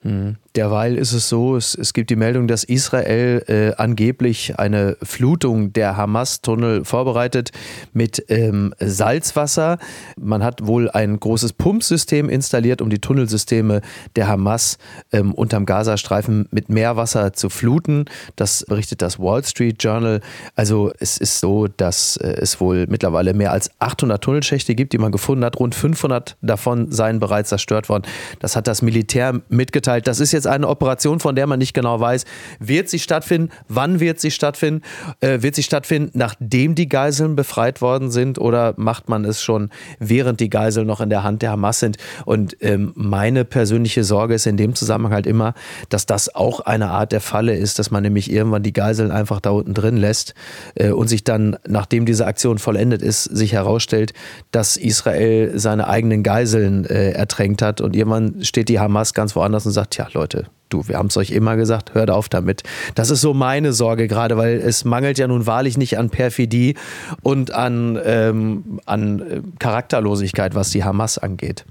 [0.02, 0.36] Mhm.
[0.56, 5.72] Derweil ist es so, es, es gibt die Meldung, dass Israel äh, angeblich eine Flutung
[5.72, 7.52] der Hamas-Tunnel vorbereitet
[7.92, 9.78] mit ähm, Salzwasser.
[10.18, 13.80] Man hat wohl ein großes Pumpsystem installiert, um die Tunnelsysteme
[14.16, 14.78] der Hamas
[15.12, 18.06] ähm, unterm Gazastreifen mit Meerwasser zu fluten.
[18.34, 20.20] Das berichtet das Wall Street Journal.
[20.56, 24.98] Also es ist so, dass äh, es wohl mittlerweile mehr als 800 Tunnelschächte gibt, die
[24.98, 25.60] man gefunden hat.
[25.60, 28.02] Rund 500 davon seien bereits zerstört worden.
[28.40, 30.08] Das hat das Militär mitgeteilt.
[30.08, 32.24] Das ist jetzt eine Operation, von der man nicht genau weiß,
[32.58, 34.82] wird sie stattfinden, wann wird sie stattfinden,
[35.20, 38.38] äh, wird sie stattfinden, nachdem die Geiseln befreit worden sind?
[38.38, 41.96] Oder macht man es schon, während die Geiseln noch in der Hand der Hamas sind?
[42.24, 45.54] Und ähm, meine persönliche Sorge ist in dem Zusammenhang halt immer,
[45.88, 49.40] dass das auch eine Art der Falle ist, dass man nämlich irgendwann die Geiseln einfach
[49.40, 50.34] da unten drin lässt
[50.74, 54.12] äh, und sich dann, nachdem diese Aktion vollendet ist, sich herausstellt,
[54.50, 57.80] dass Israel seine eigenen Geiseln äh, ertränkt hat.
[57.80, 60.29] Und irgendwann steht die Hamas ganz woanders und sagt, tja Leute,
[60.70, 62.62] du, wir haben es euch immer gesagt, hört auf damit.
[62.94, 66.76] Das ist so meine Sorge gerade, weil es mangelt ja nun wahrlich nicht an Perfidie
[67.22, 71.64] und an, ähm, an äh, Charakterlosigkeit, was die Hamas angeht.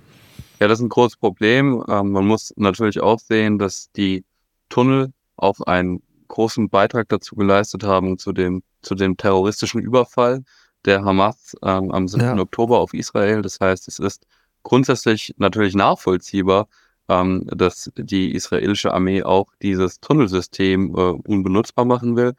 [0.59, 1.83] Ja, das ist ein großes Problem.
[1.89, 4.25] Ähm, man muss natürlich auch sehen, dass die
[4.67, 10.43] Tunnel auch einen großen Beitrag dazu geleistet haben zu dem, zu dem terroristischen Überfall
[10.85, 12.23] der Hamas ähm, am 7.
[12.23, 12.37] Ja.
[12.37, 13.41] Oktober auf Israel.
[13.41, 14.25] Das heißt, es ist
[14.63, 16.67] grundsätzlich natürlich nachvollziehbar,
[17.09, 22.33] ähm, dass die israelische Armee auch dieses Tunnelsystem äh, unbenutzbar machen will.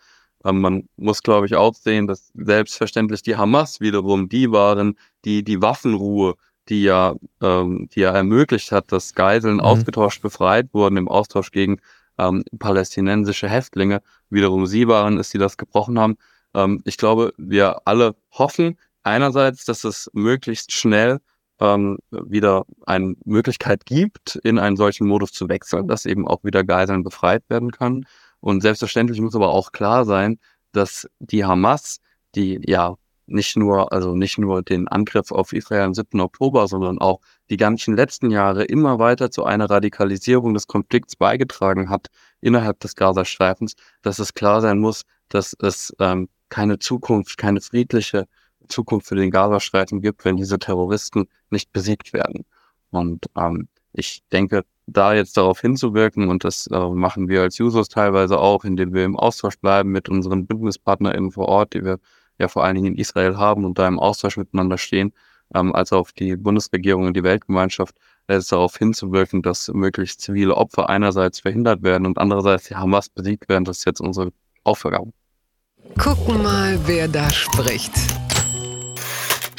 [0.44, 5.42] Ähm, man muss, glaube ich, auch sehen, dass selbstverständlich die Hamas wiederum die waren, die
[5.44, 6.35] die Waffenruhe,
[6.68, 9.61] die ja, ähm, die ja ermöglicht hat, dass Geiseln Mhm.
[9.61, 11.80] ausgetauscht befreit wurden im Austausch gegen
[12.18, 16.16] ähm, palästinensische Häftlinge, wiederum sie waren es, die das gebrochen haben.
[16.54, 21.20] Ähm, ich glaube, wir alle hoffen einerseits, dass es möglichst schnell
[21.61, 26.64] ähm, wieder eine Möglichkeit gibt, in einen solchen Modus zu wechseln, dass eben auch wieder
[26.64, 28.07] Geiseln befreit werden kann.
[28.40, 30.38] Und selbstverständlich muss aber auch klar sein,
[30.73, 32.01] dass die Hamas,
[32.35, 32.96] die ja
[33.27, 36.20] nicht nur, also nicht nur den Angriff auf Israel am 7.
[36.20, 41.90] Oktober, sondern auch die ganzen letzten Jahre immer weiter zu einer Radikalisierung des Konflikts beigetragen
[41.90, 42.09] hat
[42.40, 48.27] innerhalb des Gazastreifens, dass es klar sein muss, dass es ähm, keine Zukunft, keine friedliche
[48.70, 52.44] Zukunft für den Gazastreifen gibt, wenn diese Terroristen nicht besiegt werden.
[52.90, 57.88] Und ähm, ich denke, da jetzt darauf hinzuwirken, und das äh, machen wir als Users
[57.88, 61.98] teilweise auch, indem wir im Austausch bleiben mit unseren BündnispartnerInnen vor Ort, die wir
[62.38, 65.12] ja vor allen Dingen in Israel haben und da im Austausch miteinander stehen,
[65.54, 67.96] ähm, als auf die Bundesregierung und die Weltgemeinschaft,
[68.28, 73.48] ist darauf hinzuwirken, dass möglichst zivile Opfer einerseits verhindert werden und andererseits die Hamas besiegt
[73.48, 73.64] werden.
[73.64, 75.12] Das ist jetzt unsere Aufgabe.
[75.98, 77.92] Gucken mal, wer da spricht.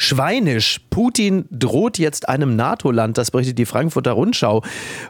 [0.02, 0.80] Schweinisch.
[0.92, 4.62] Putin droht jetzt einem NATO-Land, das berichtet die Frankfurter Rundschau.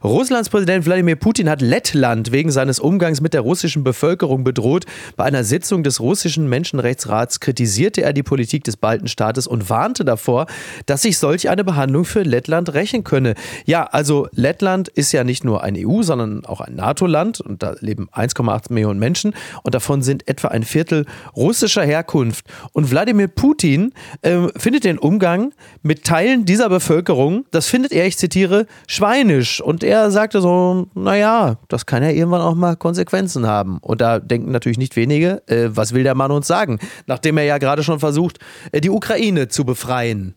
[0.02, 4.84] Russlands Präsident Wladimir Putin hat Lettland wegen seines Umgangs mit der russischen Bevölkerung bedroht.
[5.16, 10.46] Bei einer Sitzung des russischen Menschenrechtsrats kritisierte er die Politik des Baltenstaates und warnte davor,
[10.86, 13.34] dass sich solch eine Behandlung für Lettland rächen könne.
[13.64, 17.74] Ja, also Lettland ist ja nicht nur ein EU, sondern auch ein NATO-Land und da
[17.80, 22.46] leben 1,8 Millionen Menschen und davon sind etwa ein Viertel russischer Herkunft.
[22.72, 23.92] Und Wladimir Putin
[24.22, 29.60] äh, findet findet den Umgang mit Teilen dieser Bevölkerung, das findet er, ich zitiere, schweinisch.
[29.60, 33.78] Und er sagte so, naja, das kann ja irgendwann auch mal Konsequenzen haben.
[33.78, 37.44] Und da denken natürlich nicht wenige, äh, was will der Mann uns sagen, nachdem er
[37.44, 38.38] ja gerade schon versucht,
[38.70, 40.34] äh, die Ukraine zu befreien.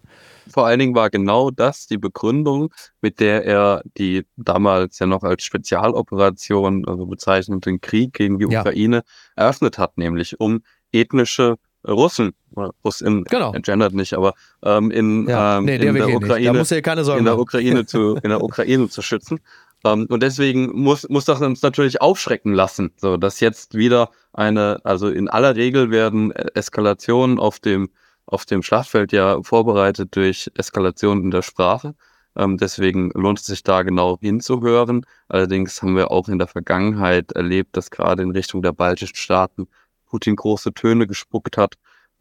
[0.48, 5.24] Vor allen Dingen war genau das die Begründung, mit der er die damals ja noch
[5.24, 8.62] als Spezialoperation also bezeichneten Krieg gegen die ja.
[8.62, 9.04] Ukraine
[9.36, 11.56] eröffnet hat, nämlich um ethnische
[11.88, 12.34] Russen,
[12.84, 13.52] Russen genau.
[13.52, 16.64] gendert nicht, aber ähm, in, ja, ähm, nee, in der, Ukraine,
[17.18, 19.40] in der Ukraine zu, in der Ukraine zu schützen.
[19.86, 24.80] Ähm, und deswegen muss, muss das uns natürlich aufschrecken lassen, so dass jetzt wieder eine,
[24.84, 27.90] also in aller Regel werden Eskalationen auf dem,
[28.26, 31.94] auf dem Schlachtfeld ja vorbereitet durch Eskalationen in der Sprache.
[32.38, 35.06] Ähm, deswegen lohnt es sich da genau hinzuhören.
[35.30, 39.68] Allerdings haben wir auch in der Vergangenheit erlebt, dass gerade in Richtung der baltischen Staaten
[40.16, 41.74] Putin große Töne gespuckt hat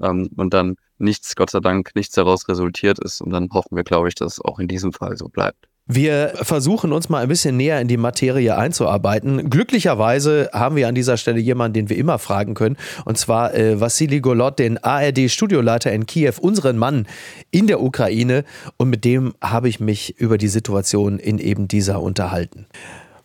[0.02, 3.20] ähm, und dann nichts, Gott sei Dank, nichts daraus resultiert ist.
[3.20, 5.68] Und dann hoffen wir, glaube ich, dass es auch in diesem Fall so bleibt.
[5.87, 9.48] Wir versuchen uns mal ein bisschen näher in die Materie einzuarbeiten.
[9.48, 13.80] Glücklicherweise haben wir an dieser Stelle jemanden, den wir immer fragen können, und zwar äh,
[13.80, 17.07] Vassili Golot, den ARD-Studioleiter in Kiew, unseren Mann
[17.52, 18.44] in der Ukraine.
[18.76, 22.66] Und mit dem habe ich mich über die Situation in eben dieser unterhalten.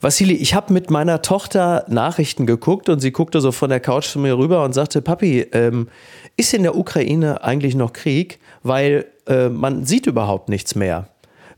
[0.02, 4.08] Vassili, ich habe mit meiner Tochter Nachrichten geguckt und sie guckte so von der Couch
[4.08, 5.90] zu mir rüber und sagte, Papi, ähm,
[6.38, 8.40] ist in der Ukraine eigentlich noch Krieg?
[8.64, 11.10] Weil äh, man sieht überhaupt nichts mehr.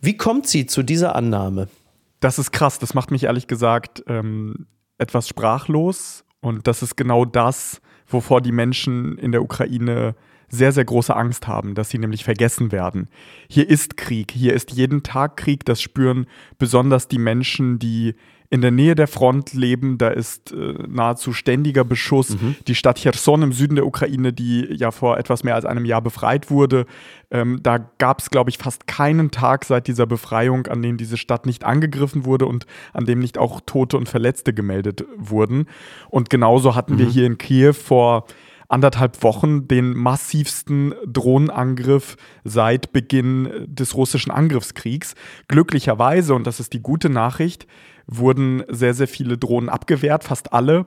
[0.01, 1.67] Wie kommt sie zu dieser Annahme?
[2.19, 4.65] Das ist krass, das macht mich ehrlich gesagt ähm,
[4.97, 10.15] etwas sprachlos und das ist genau das, wovor die Menschen in der Ukraine
[10.52, 13.08] sehr, sehr große Angst haben, dass sie nämlich vergessen werden.
[13.50, 16.28] Hier ist Krieg, hier ist jeden Tag Krieg, das spüren
[16.60, 18.16] besonders die Menschen, die
[18.52, 19.98] in der Nähe der Front leben.
[19.98, 22.32] Da ist äh, nahezu ständiger Beschuss.
[22.32, 22.58] Mhm.
[22.68, 26.02] Die Stadt Cherson im Süden der Ukraine, die ja vor etwas mehr als einem Jahr
[26.02, 26.86] befreit wurde,
[27.32, 31.16] ähm, da gab es, glaube ich, fast keinen Tag seit dieser Befreiung, an dem diese
[31.16, 35.68] Stadt nicht angegriffen wurde und an dem nicht auch Tote und Verletzte gemeldet wurden.
[36.10, 37.00] Und genauso hatten mhm.
[37.00, 38.26] wir hier in Kiew vor
[38.72, 45.16] anderthalb Wochen den massivsten Drohnenangriff seit Beginn des russischen Angriffskriegs.
[45.48, 47.68] Glücklicherweise, und das ist die gute Nachricht,
[48.08, 50.86] wurden sehr, sehr viele Drohnen abgewehrt, fast alle,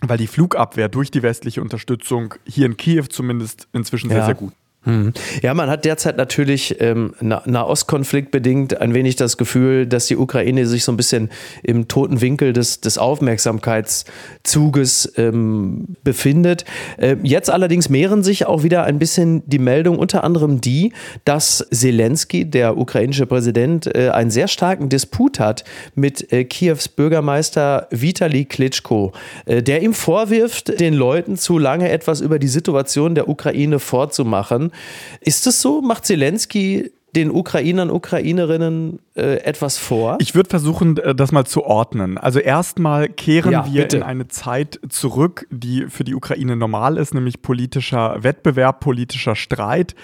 [0.00, 4.16] weil die Flugabwehr durch die westliche Unterstützung hier in Kiew zumindest inzwischen ja.
[4.16, 4.52] sehr, sehr gut
[4.84, 5.12] hm.
[5.42, 10.66] Ja, man hat derzeit natürlich ähm, Nahostkonflikt bedingt ein wenig das Gefühl, dass die Ukraine
[10.66, 11.30] sich so ein bisschen
[11.62, 16.64] im toten Winkel des, des Aufmerksamkeitszuges ähm, befindet.
[16.96, 20.92] Äh, jetzt allerdings mehren sich auch wieder ein bisschen die Meldungen, unter anderem die,
[21.24, 25.62] dass Zelensky, der ukrainische Präsident, äh, einen sehr starken Disput hat
[25.94, 29.12] mit äh, Kiews Bürgermeister Vitali Klitschko,
[29.46, 34.71] äh, der ihm vorwirft, den Leuten zu lange etwas über die Situation der Ukraine vorzumachen.
[35.20, 35.80] Ist es so?
[35.80, 40.16] Macht Zelensky den Ukrainern, Ukrainerinnen äh, etwas vor?
[40.20, 42.16] Ich würde versuchen, äh, das mal zu ordnen.
[42.16, 43.98] Also erstmal kehren ja, wir bitte.
[43.98, 49.94] in eine Zeit zurück, die für die Ukraine normal ist, nämlich politischer Wettbewerb, politischer Streit.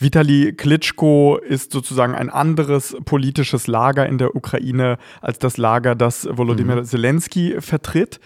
[0.00, 6.28] Vitali Klitschko ist sozusagen ein anderes politisches Lager in der Ukraine als das Lager, das
[6.30, 6.84] Volodymyr mhm.
[6.84, 8.20] Zelensky vertritt.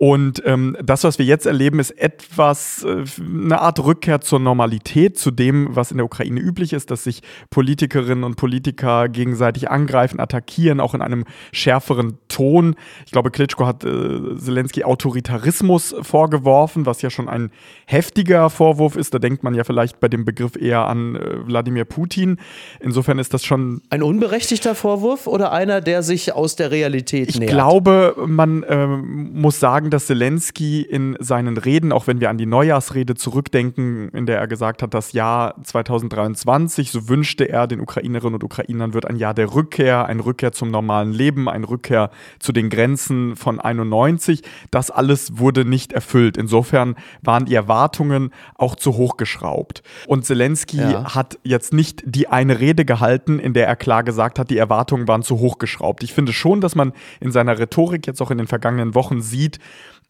[0.00, 5.18] Und ähm, das, was wir jetzt erleben, ist etwas, äh, eine Art Rückkehr zur Normalität,
[5.18, 10.20] zu dem, was in der Ukraine üblich ist, dass sich Politikerinnen und Politiker gegenseitig angreifen,
[10.20, 12.76] attackieren, auch in einem schärferen Ton.
[13.06, 17.50] Ich glaube, Klitschko hat äh, Zelensky Autoritarismus vorgeworfen, was ja schon ein
[17.86, 19.14] heftiger Vorwurf ist.
[19.14, 22.38] Da denkt man ja vielleicht bei dem Begriff eher an äh, Wladimir Putin.
[22.78, 23.82] Insofern ist das schon.
[23.90, 27.50] Ein unberechtigter Vorwurf oder einer, der sich aus der Realität ich nähert?
[27.50, 32.38] Ich glaube, man äh, muss sagen, dass Zelensky in seinen Reden, auch wenn wir an
[32.38, 37.80] die Neujahrsrede zurückdenken, in der er gesagt hat, das Jahr 2023, so wünschte er den
[37.80, 42.10] Ukrainerinnen und Ukrainern, wird ein Jahr der Rückkehr, ein Rückkehr zum normalen Leben, ein Rückkehr
[42.38, 44.42] zu den Grenzen von 91.
[44.70, 46.36] Das alles wurde nicht erfüllt.
[46.36, 49.82] Insofern waren die Erwartungen auch zu hoch geschraubt.
[50.06, 51.14] Und Zelensky ja.
[51.14, 55.08] hat jetzt nicht die eine Rede gehalten, in der er klar gesagt hat, die Erwartungen
[55.08, 56.02] waren zu hoch geschraubt.
[56.02, 59.58] Ich finde schon, dass man in seiner Rhetorik jetzt auch in den vergangenen Wochen sieht,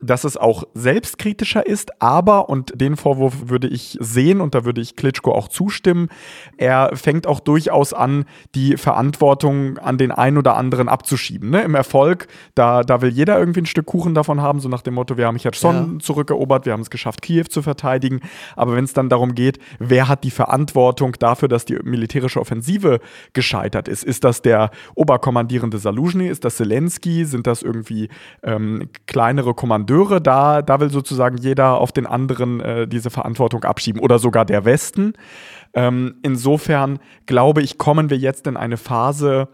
[0.01, 4.81] dass es auch selbstkritischer ist, aber, und den Vorwurf würde ich sehen und da würde
[4.81, 6.09] ich Klitschko auch zustimmen,
[6.57, 11.51] er fängt auch durchaus an, die Verantwortung an den einen oder anderen abzuschieben.
[11.51, 11.63] Ne?
[11.63, 14.95] Im Erfolg, da, da will jeder irgendwie ein Stück Kuchen davon haben, so nach dem
[14.95, 15.99] Motto, wir haben Cherson ja.
[15.99, 18.21] zurückerobert, wir haben es geschafft, Kiew zu verteidigen,
[18.55, 23.01] aber wenn es dann darum geht, wer hat die Verantwortung dafür, dass die militärische Offensive
[23.33, 28.09] gescheitert ist, ist das der Oberkommandierende Saluzhny, ist das Zelensky, sind das irgendwie
[28.45, 33.65] ähm, kleinere Kommandanten, Kommandeure, da, da will sozusagen jeder auf den anderen äh, diese Verantwortung
[33.65, 35.15] abschieben oder sogar der Westen.
[35.73, 39.49] Ähm, insofern glaube ich, kommen wir jetzt in eine Phase,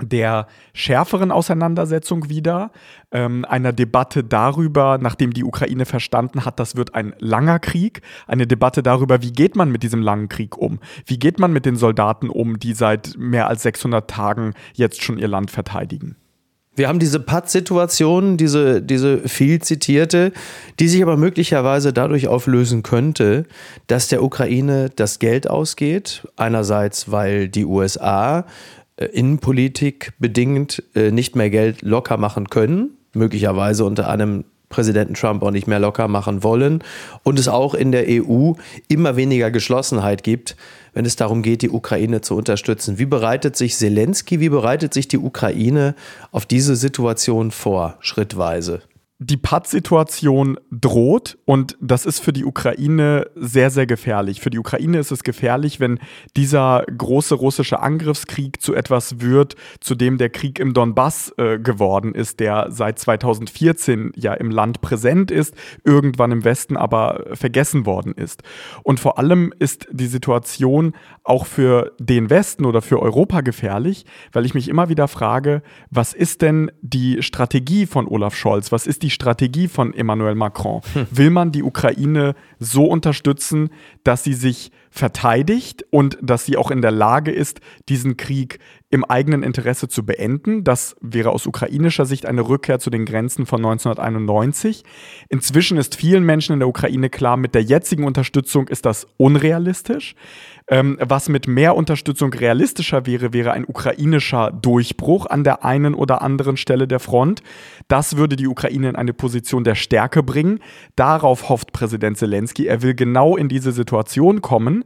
[0.00, 2.70] der schärferen Auseinandersetzung wieder,
[3.10, 8.46] ähm, einer Debatte darüber, nachdem die Ukraine verstanden hat, das wird ein langer Krieg, eine
[8.46, 10.78] Debatte darüber, wie geht man mit diesem langen Krieg um?
[11.06, 15.18] Wie geht man mit den Soldaten um, die seit mehr als 600 Tagen jetzt schon
[15.18, 16.16] ihr Land verteidigen?
[16.76, 20.32] Wir haben diese Patt-Situation, diese, diese viel zitierte,
[20.78, 23.46] die sich aber möglicherweise dadurch auflösen könnte,
[23.86, 26.28] dass der Ukraine das Geld ausgeht.
[26.36, 28.44] Einerseits, weil die USA
[28.96, 35.42] äh, Innenpolitik bedingt äh, nicht mehr Geld locker machen können, möglicherweise unter einem Präsidenten Trump
[35.42, 36.82] auch nicht mehr locker machen wollen
[37.22, 38.52] und es auch in der EU
[38.88, 40.56] immer weniger Geschlossenheit gibt,
[40.96, 42.98] wenn es darum geht, die Ukraine zu unterstützen.
[42.98, 45.94] Wie bereitet sich Zelensky, wie bereitet sich die Ukraine
[46.32, 48.80] auf diese Situation vor, schrittweise?
[49.18, 54.42] Die Patt-Situation droht und das ist für die Ukraine sehr, sehr gefährlich.
[54.42, 55.98] Für die Ukraine ist es gefährlich, wenn
[56.36, 62.14] dieser große russische Angriffskrieg zu etwas wird, zu dem der Krieg im Donbass äh, geworden
[62.14, 68.12] ist, der seit 2014 ja im Land präsent ist, irgendwann im Westen aber vergessen worden
[68.12, 68.42] ist.
[68.82, 70.92] Und vor allem ist die Situation
[71.24, 76.12] auch für den Westen oder für Europa gefährlich, weil ich mich immer wieder frage, was
[76.12, 78.72] ist denn die Strategie von Olaf Scholz?
[78.72, 80.80] Was ist die die Strategie von Emmanuel Macron?
[80.92, 81.06] Hm.
[81.12, 83.70] Will man die Ukraine so unterstützen,
[84.02, 88.58] dass sie sich verteidigt und dass sie auch in der Lage ist, diesen Krieg
[88.90, 90.64] im eigenen Interesse zu beenden?
[90.64, 94.84] Das wäre aus ukrainischer Sicht eine Rückkehr zu den Grenzen von 1991.
[95.28, 100.14] Inzwischen ist vielen Menschen in der Ukraine klar, mit der jetzigen Unterstützung ist das unrealistisch.
[100.68, 106.22] Ähm, was mit mehr Unterstützung realistischer wäre, wäre ein ukrainischer Durchbruch an der einen oder
[106.22, 107.42] anderen Stelle der Front.
[107.86, 110.58] Das würde die Ukraine in eine Position der Stärke bringen.
[110.96, 112.66] Darauf hofft Präsident Zelensky.
[112.66, 114.84] Er will genau in diese Situation kommen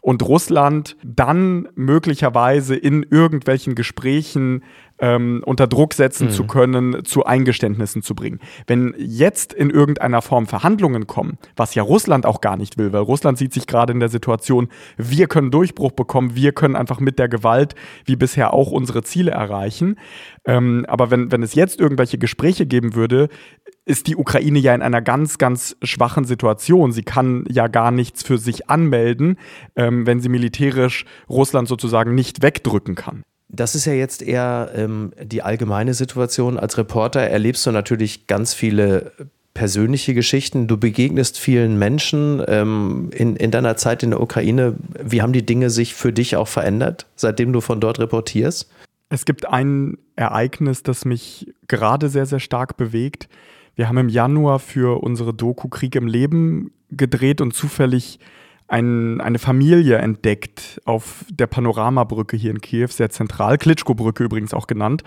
[0.00, 4.62] und Russland dann möglicherweise in irgendwelchen Gesprächen
[5.00, 6.32] ähm, unter Druck setzen mhm.
[6.32, 8.38] zu können, zu Eingeständnissen zu bringen.
[8.66, 13.00] Wenn jetzt in irgendeiner Form Verhandlungen kommen, was ja Russland auch gar nicht will, weil
[13.00, 17.18] Russland sieht sich gerade in der Situation, wir können Durchbruch bekommen, wir können einfach mit
[17.18, 19.96] der Gewalt wie bisher auch unsere Ziele erreichen.
[20.44, 23.28] Ähm, aber wenn, wenn es jetzt irgendwelche Gespräche geben würde,
[23.90, 26.92] ist die Ukraine ja in einer ganz, ganz schwachen Situation.
[26.92, 29.36] Sie kann ja gar nichts für sich anmelden,
[29.74, 33.24] ähm, wenn sie militärisch Russland sozusagen nicht wegdrücken kann.
[33.48, 36.56] Das ist ja jetzt eher ähm, die allgemeine Situation.
[36.56, 39.10] Als Reporter erlebst du natürlich ganz viele
[39.54, 40.68] persönliche Geschichten.
[40.68, 44.76] Du begegnest vielen Menschen ähm, in, in deiner Zeit in der Ukraine.
[45.02, 48.70] Wie haben die Dinge sich für dich auch verändert, seitdem du von dort reportierst?
[49.08, 53.28] Es gibt ein Ereignis, das mich gerade sehr, sehr stark bewegt.
[53.80, 58.20] Wir haben im Januar für unsere Doku Krieg im Leben gedreht und zufällig
[58.68, 64.66] ein, eine Familie entdeckt auf der Panoramabrücke hier in Kiew, sehr zentral, Klitschko-Brücke übrigens auch
[64.66, 65.02] genannt.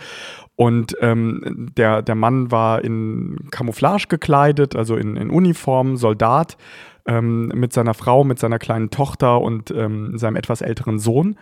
[0.56, 6.58] Und ähm, der, der Mann war in Camouflage gekleidet, also in, in Uniform, Soldat,
[7.06, 11.38] ähm, mit seiner Frau, mit seiner kleinen Tochter und ähm, seinem etwas älteren Sohn.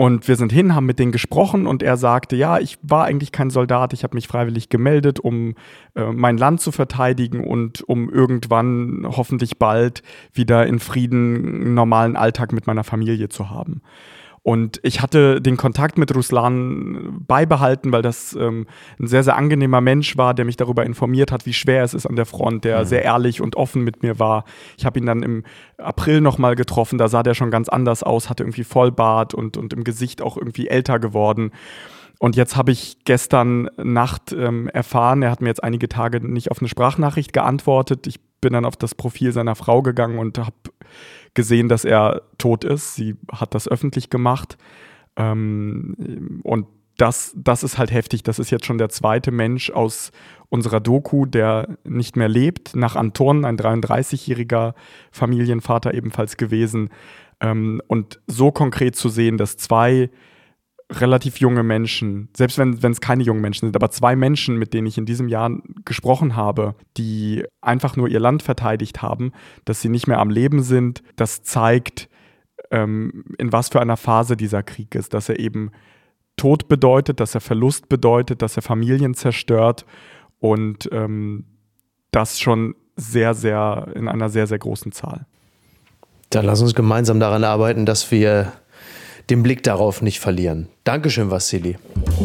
[0.00, 3.32] Und wir sind hin, haben mit denen gesprochen und er sagte, ja, ich war eigentlich
[3.32, 5.56] kein Soldat, ich habe mich freiwillig gemeldet, um
[5.96, 12.14] äh, mein Land zu verteidigen und um irgendwann hoffentlich bald wieder in Frieden einen normalen
[12.14, 13.82] Alltag mit meiner Familie zu haben.
[14.48, 18.66] Und ich hatte den Kontakt mit Ruslan beibehalten, weil das ähm,
[18.98, 22.06] ein sehr, sehr angenehmer Mensch war, der mich darüber informiert hat, wie schwer es ist
[22.06, 22.84] an der Front, der mhm.
[22.86, 24.44] sehr ehrlich und offen mit mir war.
[24.78, 25.44] Ich habe ihn dann im
[25.76, 29.74] April nochmal getroffen, da sah der schon ganz anders aus, hatte irgendwie Vollbart und, und
[29.74, 31.52] im Gesicht auch irgendwie älter geworden.
[32.18, 36.50] Und jetzt habe ich gestern Nacht ähm, erfahren, er hat mir jetzt einige Tage nicht
[36.50, 38.06] auf eine Sprachnachricht geantwortet.
[38.06, 40.54] Ich bin dann auf das Profil seiner Frau gegangen und habe
[41.34, 42.94] gesehen, dass er tot ist.
[42.94, 44.56] Sie hat das öffentlich gemacht.
[45.16, 46.66] Ähm, und
[46.96, 48.24] das, das ist halt heftig.
[48.24, 50.10] Das ist jetzt schon der zweite Mensch aus
[50.48, 52.74] unserer Doku, der nicht mehr lebt.
[52.74, 54.74] Nach Anton, ein 33-jähriger
[55.12, 56.90] Familienvater ebenfalls gewesen.
[57.40, 60.10] Ähm, und so konkret zu sehen, dass zwei
[60.90, 64.86] relativ junge Menschen, selbst wenn es keine jungen Menschen sind, aber zwei Menschen, mit denen
[64.86, 65.50] ich in diesem Jahr
[65.84, 69.32] gesprochen habe, die einfach nur ihr Land verteidigt haben,
[69.66, 72.08] dass sie nicht mehr am Leben sind, das zeigt,
[72.70, 75.72] ähm, in was für einer Phase dieser Krieg ist, dass er eben
[76.36, 79.84] Tod bedeutet, dass er Verlust bedeutet, dass er Familien zerstört
[80.38, 81.44] und ähm,
[82.12, 85.26] das schon sehr, sehr in einer sehr, sehr großen Zahl.
[86.30, 88.52] Dann lass uns gemeinsam daran arbeiten, dass wir
[89.30, 90.68] den Blick darauf nicht verlieren.
[90.84, 91.76] Dankeschön, Vassili.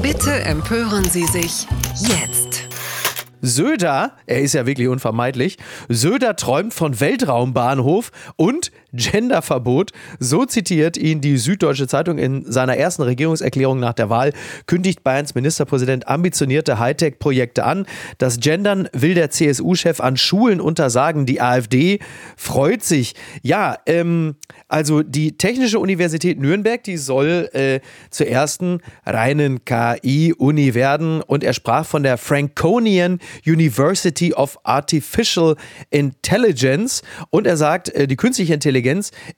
[0.02, 1.68] Bitte empören Sie sich
[2.00, 2.68] jetzt.
[3.46, 5.58] Söder, er ist ja wirklich unvermeidlich,
[5.90, 9.92] Söder träumt von Weltraumbahnhof und Genderverbot.
[10.20, 14.34] So zitiert ihn die Süddeutsche Zeitung in seiner ersten Regierungserklärung nach der Wahl,
[14.68, 17.86] kündigt Bayerns Ministerpräsident ambitionierte Hightech-Projekte an.
[18.18, 21.26] Das Gendern will der CSU-Chef an Schulen untersagen.
[21.26, 22.00] Die AfD
[22.38, 23.16] freut sich.
[23.42, 24.36] Ja, ähm,
[24.68, 27.80] also die Technische Universität Nürnberg, die soll äh,
[28.10, 35.56] zur ersten reinen KI-Uni werden und er sprach von der Franconian University of Artificial
[35.90, 38.83] Intelligence und er sagt, äh, die künstliche Intelligenz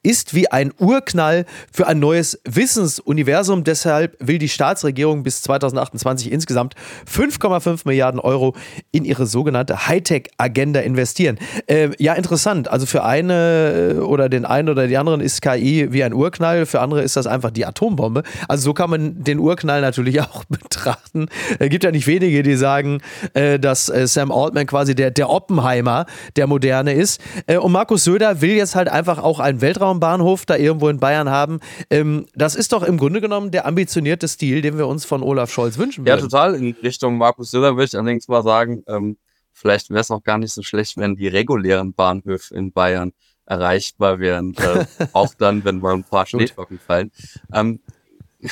[0.03, 3.63] ist wie ein Urknall für ein neues Wissensuniversum.
[3.63, 6.75] Deshalb will die Staatsregierung bis 2028 insgesamt
[7.11, 8.55] 5,5 Milliarden Euro
[8.91, 11.37] in ihre sogenannte Hightech-Agenda investieren.
[11.67, 12.69] Äh, ja, interessant.
[12.69, 16.65] Also für eine äh, oder den einen oder die anderen ist KI wie ein Urknall,
[16.65, 18.23] für andere ist das einfach die Atombombe.
[18.47, 21.27] Also so kann man den Urknall natürlich auch betrachten.
[21.59, 23.01] Es gibt ja nicht wenige, die sagen,
[23.33, 27.21] äh, dass äh, Sam Altman quasi der, der Oppenheimer der Moderne ist.
[27.61, 31.59] Und Markus Söder will jetzt halt einfach auch einen Weltraumbahnhof da irgendwo in Bayern haben.
[31.89, 35.51] Ähm, das ist doch im Grunde genommen der ambitionierte Stil, den wir uns von Olaf
[35.51, 36.17] Scholz wünschen würden.
[36.19, 36.55] Ja, total.
[36.55, 39.17] In Richtung Markus Söder würde ich allerdings mal sagen, ähm,
[39.51, 43.13] vielleicht wäre es auch gar nicht so schlecht, wenn die regulären Bahnhöfe in Bayern
[43.45, 44.55] erreichbar wären.
[44.55, 47.11] Äh, auch dann, wenn mal ein paar Schneeflocken fallen.
[47.53, 47.79] Ähm,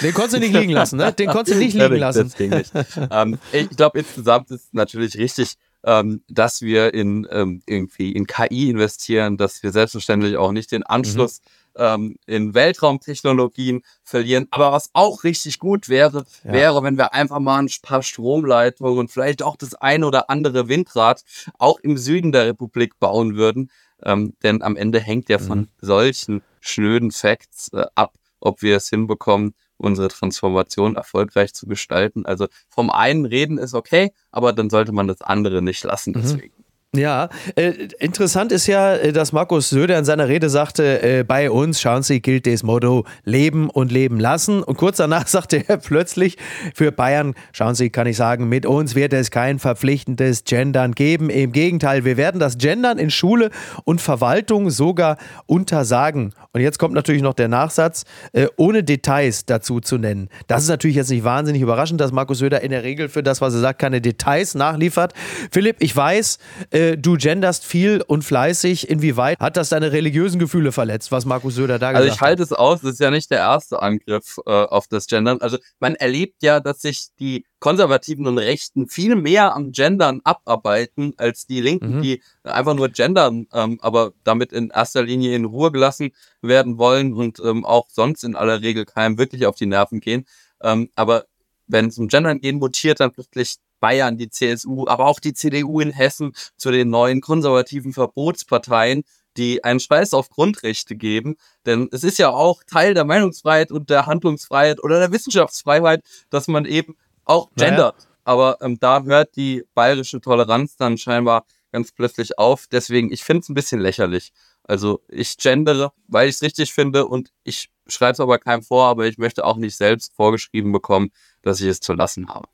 [0.02, 1.12] den konntest du nicht liegen lassen, ne?
[1.14, 2.24] Den konntest du nicht liegen lassen.
[2.24, 2.72] Das ging nicht.
[3.12, 5.56] ähm, ich glaube, insgesamt ist natürlich richtig,
[5.86, 10.84] ähm, dass wir in ähm, irgendwie in KI investieren, dass wir selbstverständlich auch nicht den
[10.84, 11.50] Anschluss mhm.
[11.76, 14.48] Ähm, in Weltraumtechnologien verlieren.
[14.52, 16.54] Aber was auch richtig gut wäre, ja.
[16.54, 20.68] wäre, wenn wir einfach mal ein paar Stromleitungen und vielleicht auch das eine oder andere
[20.70, 21.24] Windrad
[21.58, 23.72] auch im Süden der Republik bauen würden.
[24.04, 25.70] Ähm, denn am Ende hängt ja von mhm.
[25.82, 32.26] solchen schnöden Facts äh, ab, ob wir es hinbekommen, unsere Transformation erfolgreich zu gestalten.
[32.26, 36.14] Also vom einen reden ist okay, aber dann sollte man das andere nicht lassen.
[36.14, 36.63] Mhm.
[36.96, 41.50] Ja, äh, interessant ist ja, äh, dass Markus Söder in seiner Rede sagte, äh, bei
[41.50, 44.62] uns, schauen Sie, gilt das Motto Leben und Leben lassen.
[44.62, 46.38] Und kurz danach sagte er plötzlich,
[46.76, 51.32] für Bayern, schauen Sie, kann ich sagen, mit uns wird es kein verpflichtendes Gendern geben.
[51.32, 53.50] Im Gegenteil, wir werden das Gendern in Schule
[53.86, 55.18] und Verwaltung sogar
[55.48, 56.36] untersagen.
[56.52, 60.30] Und jetzt kommt natürlich noch der Nachsatz, äh, ohne Details dazu zu nennen.
[60.46, 63.42] Das ist natürlich jetzt nicht wahnsinnig überraschend, dass Markus Söder in der Regel für das,
[63.42, 65.14] was er sagt, keine Details nachliefert.
[65.50, 66.38] Philipp, ich weiß,
[66.70, 68.90] äh, äh, du genderst viel und fleißig.
[68.90, 72.02] Inwieweit hat das deine religiösen Gefühle verletzt, was Markus Söder da gesagt hat?
[72.04, 75.08] Also ich halte es aus, das ist ja nicht der erste Angriff äh, auf das
[75.08, 75.42] Gendern.
[75.42, 81.14] Also man erlebt ja, dass sich die Konservativen und Rechten viel mehr am Gendern abarbeiten
[81.18, 82.02] als die Linken, mhm.
[82.02, 86.12] die einfach nur gendern, ähm, aber damit in erster Linie in Ruhe gelassen
[86.42, 90.26] werden wollen und ähm, auch sonst in aller Regel keinem wirklich auf die Nerven gehen.
[90.62, 91.26] Ähm, aber
[91.68, 95.82] wenn es um Gendern geht, mutiert dann plötzlich Bayern, die CSU, aber auch die CDU
[95.82, 99.04] in Hessen zu den neuen konservativen Verbotsparteien,
[99.36, 101.36] die einen Scheiß auf Grundrechte geben.
[101.66, 106.48] Denn es ist ja auch Teil der Meinungsfreiheit und der Handlungsfreiheit oder der Wissenschaftsfreiheit, dass
[106.48, 107.98] man eben auch gendert.
[107.98, 108.10] Naja.
[108.24, 112.68] Aber ähm, da hört die bayerische Toleranz dann scheinbar ganz plötzlich auf.
[112.72, 114.32] Deswegen, ich finde es ein bisschen lächerlich,
[114.64, 118.86] Also ich gendere, weil ich es richtig finde und ich schreibe es aber keinem vor,
[118.86, 121.10] aber ich möchte auch nicht selbst vorgeschrieben bekommen,
[121.42, 122.48] dass ich es zu lassen habe.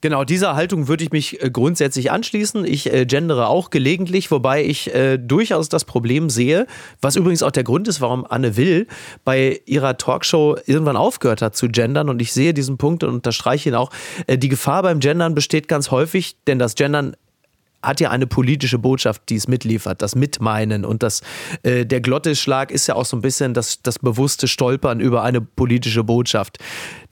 [0.00, 2.64] Genau, dieser Haltung würde ich mich äh, grundsätzlich anschließen.
[2.64, 6.66] Ich äh, gendere auch gelegentlich, wobei ich äh, durchaus das Problem sehe,
[7.00, 8.86] was übrigens auch der Grund ist, warum Anne Will
[9.24, 12.08] bei ihrer Talkshow irgendwann aufgehört hat zu gendern.
[12.08, 13.90] Und ich sehe diesen Punkt und unterstreiche ihn auch.
[14.28, 17.16] Äh, die Gefahr beim Gendern besteht ganz häufig, denn das Gendern
[17.82, 21.22] hat ja eine politische Botschaft, die es mitliefert, das Mitmeinen und das,
[21.62, 25.40] äh, der Glottisschlag ist ja auch so ein bisschen das, das bewusste Stolpern über eine
[25.40, 26.58] politische Botschaft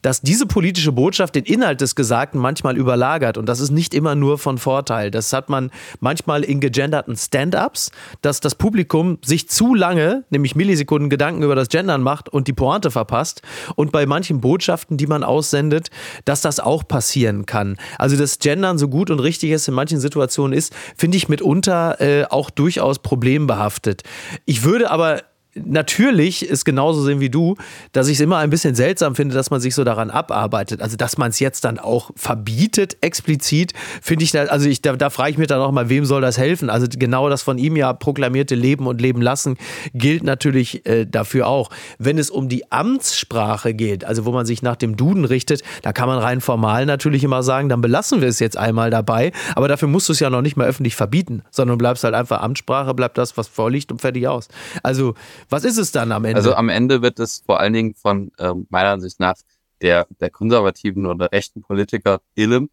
[0.03, 3.39] dass diese politische Botschaft den Inhalt des Gesagten manchmal überlagert.
[3.39, 5.11] Und das ist nicht immer nur von Vorteil.
[5.11, 5.71] Das hat man
[6.01, 7.91] manchmal in gegenderten Stand-ups,
[8.23, 12.53] dass das Publikum sich zu lange, nämlich Millisekunden Gedanken über das Gendern macht und die
[12.53, 13.43] Pointe verpasst.
[13.75, 15.89] Und bei manchen Botschaften, die man aussendet,
[16.25, 17.77] dass das auch passieren kann.
[17.99, 22.01] Also das Gendern so gut und richtig es in manchen Situationen ist, finde ich mitunter
[22.01, 24.03] äh, auch durchaus problembehaftet.
[24.45, 25.23] Ich würde aber
[25.65, 27.57] natürlich ist genauso sehen wie du,
[27.93, 30.83] dass ich es immer ein bisschen seltsam finde, dass man sich so daran abarbeitet.
[30.83, 34.95] Also, dass man es jetzt dann auch verbietet, explizit, finde ich, da, also ich, da,
[34.97, 36.71] da frage ich mich dann auch mal, wem soll das helfen?
[36.71, 39.57] Also, genau das von ihm ja proklamierte Leben und Leben lassen
[39.95, 41.71] gilt natürlich äh, dafür auch.
[41.99, 45.93] Wenn es um die Amtssprache geht, also wo man sich nach dem Duden richtet, da
[45.93, 49.33] kann man rein formal natürlich immer sagen, dann belassen wir es jetzt einmal dabei.
[49.55, 52.43] Aber dafür musst du es ja noch nicht mal öffentlich verbieten, sondern bleibst halt einfach
[52.43, 54.49] Amtssprache, bleibt das, was vorliegt und fertig aus.
[54.83, 55.15] Also,
[55.49, 56.37] was ist es dann am Ende?
[56.37, 59.37] Also am Ende wird es vor allen Dingen von äh, meiner Ansicht nach
[59.81, 62.71] der, der konservativen oder rechten Politiker Illem,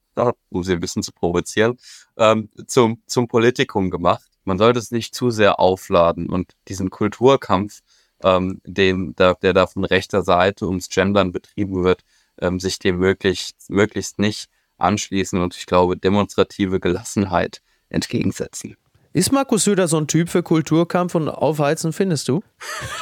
[0.49, 1.77] um sie ein bisschen zu provozieren,
[2.17, 4.23] ähm, zum, zum Politikum gemacht.
[4.45, 7.81] Man sollte es nicht zu sehr aufladen und diesen Kulturkampf,
[8.23, 12.03] ähm, den, der, der da von rechter Seite ums Gendern betrieben wird,
[12.39, 18.75] ähm, sich dem möglichst, möglichst nicht anschließen und ich glaube demonstrative Gelassenheit entgegensetzen.
[19.13, 22.41] Ist Markus Söder so ein Typ für Kulturkampf und Aufheizen, findest du?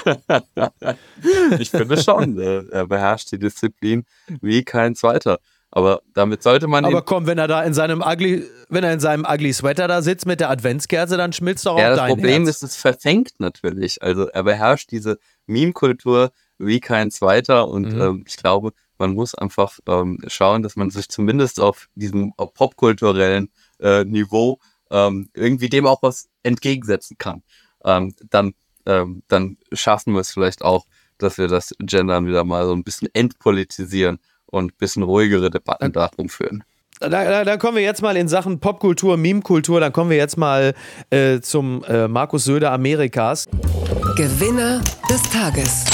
[1.58, 2.38] ich finde schon.
[2.38, 4.04] Er beherrscht die Disziplin
[4.42, 5.40] wie kein zweiter.
[5.72, 6.84] Aber damit sollte man.
[6.84, 10.02] Aber komm, wenn er da in seinem ugly, wenn er in seinem ugly Sweater da
[10.02, 12.58] sitzt mit der Adventskerze, dann schmilzt doch auch ja, dein Das Problem Herz.
[12.58, 14.04] ist, es verfängt natürlich.
[14.04, 18.02] Also er beherrscht diese Meme-Kultur wie kein zweiter und mhm.
[18.02, 23.50] ähm, ich glaube, man muss einfach ähm, schauen, dass man sich zumindest auf diesem popkulturellen
[23.80, 24.60] äh, Niveau
[24.92, 27.44] ähm, irgendwie dem auch was entgegensetzen kann,
[27.84, 28.54] ähm, dann,
[28.86, 30.86] ähm, dann schaffen wir es vielleicht auch,
[31.18, 35.92] dass wir das Gendern wieder mal so ein bisschen entpolitisieren und ein bisschen ruhigere Debatten
[35.94, 36.64] darum führen.
[37.00, 40.38] Da, da, da, kommen wir jetzt mal in Sachen Popkultur, Meme-Kultur, dann kommen wir jetzt
[40.38, 40.76] mal
[41.10, 43.48] äh, zum äh, Markus Söder Amerikas.
[44.16, 45.86] Gewinner des Tages.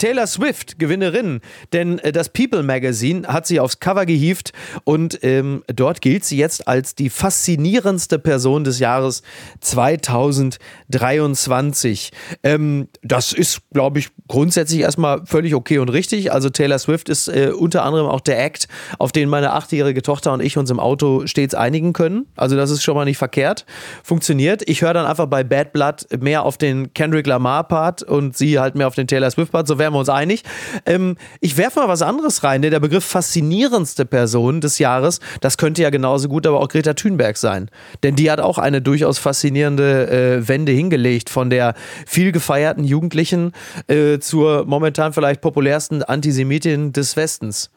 [0.00, 1.42] Taylor Swift, Gewinnerin,
[1.74, 6.38] denn äh, das People Magazine hat sie aufs Cover gehievt und ähm, dort gilt sie
[6.38, 9.22] jetzt als die faszinierendste Person des Jahres
[9.60, 12.12] 2023.
[12.42, 16.32] Ähm, das ist, glaube ich, grundsätzlich erstmal völlig okay und richtig.
[16.32, 20.32] Also Taylor Swift ist äh, unter anderem auch der Act, auf den meine achtjährige Tochter
[20.32, 22.24] und ich uns im Auto stets einigen können.
[22.36, 23.66] Also das ist schon mal nicht verkehrt.
[24.02, 24.66] Funktioniert.
[24.66, 28.58] Ich höre dann einfach bei Bad Blood mehr auf den Kendrick Lamar Part und sie
[28.58, 29.68] halt mehr auf den Taylor Swift Part.
[29.68, 30.42] So wäre wären wir uns einig.
[30.86, 32.62] Ähm, ich werfe mal was anderes rein.
[32.62, 37.36] Der Begriff faszinierendste Person des Jahres, das könnte ja genauso gut aber auch Greta Thunberg
[37.36, 37.70] sein.
[38.02, 41.74] Denn die hat auch eine durchaus faszinierende äh, Wende hingelegt von der
[42.06, 43.52] viel gefeierten Jugendlichen
[43.88, 47.70] äh, zur momentan vielleicht populärsten Antisemitin des Westens.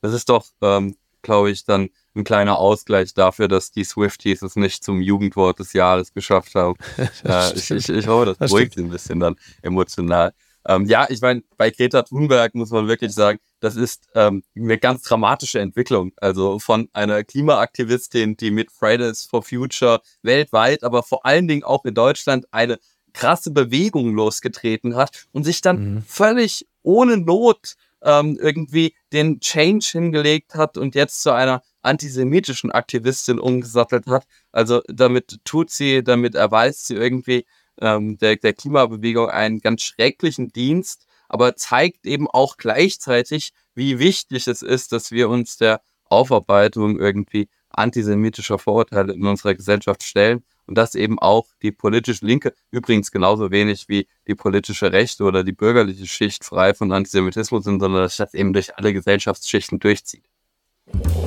[0.00, 4.56] Das ist doch, ähm, glaube ich, dann ein kleiner Ausgleich dafür, dass die Swifties es
[4.56, 6.74] nicht zum Jugendwort des Jahres geschafft haben.
[7.24, 10.32] äh, ich, ich, ich hoffe, das, das beruhigt sie ein bisschen dann emotional.
[10.66, 14.78] Ähm, ja, ich meine, bei Greta Thunberg muss man wirklich sagen, das ist ähm, eine
[14.78, 16.12] ganz dramatische Entwicklung.
[16.16, 21.84] Also von einer Klimaaktivistin, die mit Fridays for Future weltweit, aber vor allen Dingen auch
[21.84, 22.78] in Deutschland eine
[23.14, 26.02] krasse Bewegung losgetreten hat und sich dann mhm.
[26.02, 33.38] völlig ohne Not ähm, irgendwie den Change hingelegt hat und jetzt zu einer antisemitischen Aktivistin
[33.38, 34.24] umgesattelt hat.
[34.52, 37.46] Also damit tut sie, damit erweist sie irgendwie
[37.80, 44.46] ähm, der, der Klimabewegung einen ganz schrecklichen Dienst, aber zeigt eben auch gleichzeitig, wie wichtig
[44.46, 50.76] es ist, dass wir uns der Aufarbeitung irgendwie antisemitischer Vorurteile in unserer Gesellschaft stellen und
[50.76, 55.52] dass eben auch die politische Linke, übrigens genauso wenig wie die politische Rechte oder die
[55.52, 60.24] bürgerliche Schicht frei von Antisemitismus sind, sondern dass das eben durch alle Gesellschaftsschichten durchzieht.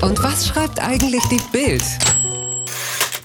[0.01, 1.83] Und was schreibt eigentlich die Bild?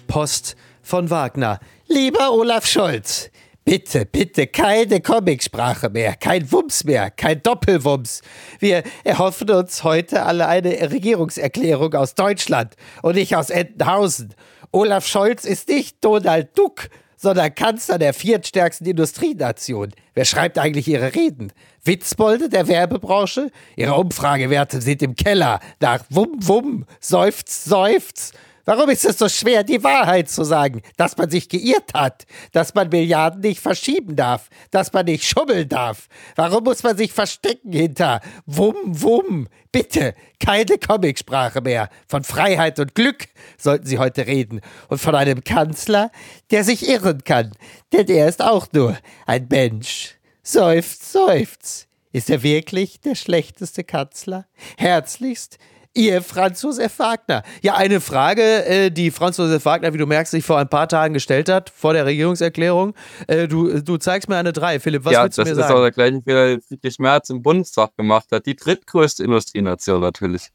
[0.06, 1.58] Post von Wagner.
[1.88, 3.30] Lieber Olaf Scholz,
[3.64, 8.22] bitte, bitte keine Comicsprache mehr, kein Wumms mehr, kein Doppelwumms.
[8.58, 14.34] Wir erhoffen uns heute alle eine Regierungserklärung aus Deutschland und nicht aus Entenhausen.
[14.72, 19.92] Olaf Scholz ist nicht Donald Duck, sondern Kanzler der viertstärksten Industrienation.
[20.14, 21.52] Wer schreibt eigentlich ihre Reden?
[21.84, 23.52] Witzbolde der Werbebranche?
[23.76, 25.60] Ihre Umfragewerte sind im Keller.
[25.78, 28.32] Nach Wum Wum, Seufz, Seufz.
[28.66, 30.82] Warum ist es so schwer, die Wahrheit zu sagen?
[30.96, 35.68] Dass man sich geirrt hat, dass man Milliarden nicht verschieben darf, dass man nicht schummeln
[35.68, 36.08] darf.
[36.34, 39.46] Warum muss man sich verstecken hinter Wum Wum?
[39.70, 41.88] Bitte, keine Comicsprache mehr.
[42.08, 44.60] Von Freiheit und Glück sollten Sie heute reden.
[44.88, 46.10] Und von einem Kanzler,
[46.50, 47.52] der sich irren kann.
[47.92, 50.16] Denn er ist auch nur ein Mensch.
[50.42, 51.86] Seufzt, seufzt.
[52.10, 54.46] Ist er wirklich der schlechteste Kanzler?
[54.76, 55.58] Herzlichst,
[55.96, 57.42] Ihr Franz Josef Wagner.
[57.62, 60.88] Ja, eine Frage, äh, die Franz Josef Wagner, wie du merkst, sich vor ein paar
[60.88, 62.94] Tagen gestellt hat, vor der Regierungserklärung.
[63.26, 64.78] Äh, du, du zeigst mir eine 3.
[64.78, 65.58] Philipp, was ja, willst du mir sagen?
[65.58, 68.44] Ja, das ist auch der gleiche Fehler, den Friedrich Merz im Bundestag gemacht hat.
[68.44, 70.50] Die drittgrößte Industrienation natürlich.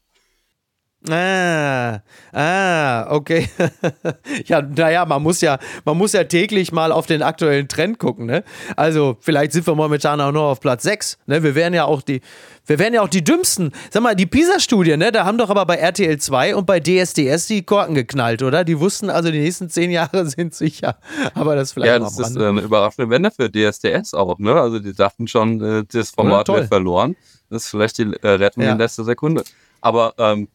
[1.10, 2.00] Ah,
[2.32, 3.48] ah, okay.
[4.46, 8.26] ja, naja, man muss ja, man muss ja täglich mal auf den aktuellen Trend gucken,
[8.26, 8.44] ne?
[8.76, 11.42] Also, vielleicht sind wir momentan auch nur auf Platz 6, ne?
[11.42, 12.20] Wir wären ja auch die,
[12.66, 13.72] wir wären ja auch die dümmsten.
[13.90, 15.10] Sag mal, die PISA-Studie, ne?
[15.10, 18.62] Da haben doch aber bei RTL 2 und bei DSDS die Korken geknallt, oder?
[18.62, 20.98] Die wussten also, die nächsten zehn Jahre sind sicher.
[21.34, 24.54] Aber das vielleicht Ja, das ist eine überraschende Wende für DSDS auch, ne?
[24.54, 27.16] Also, die dachten schon, äh, das Format wird verloren.
[27.50, 28.70] Das ist vielleicht die äh, Rettung ja.
[28.70, 29.42] in letzter Sekunde.
[29.80, 30.46] Aber, ähm,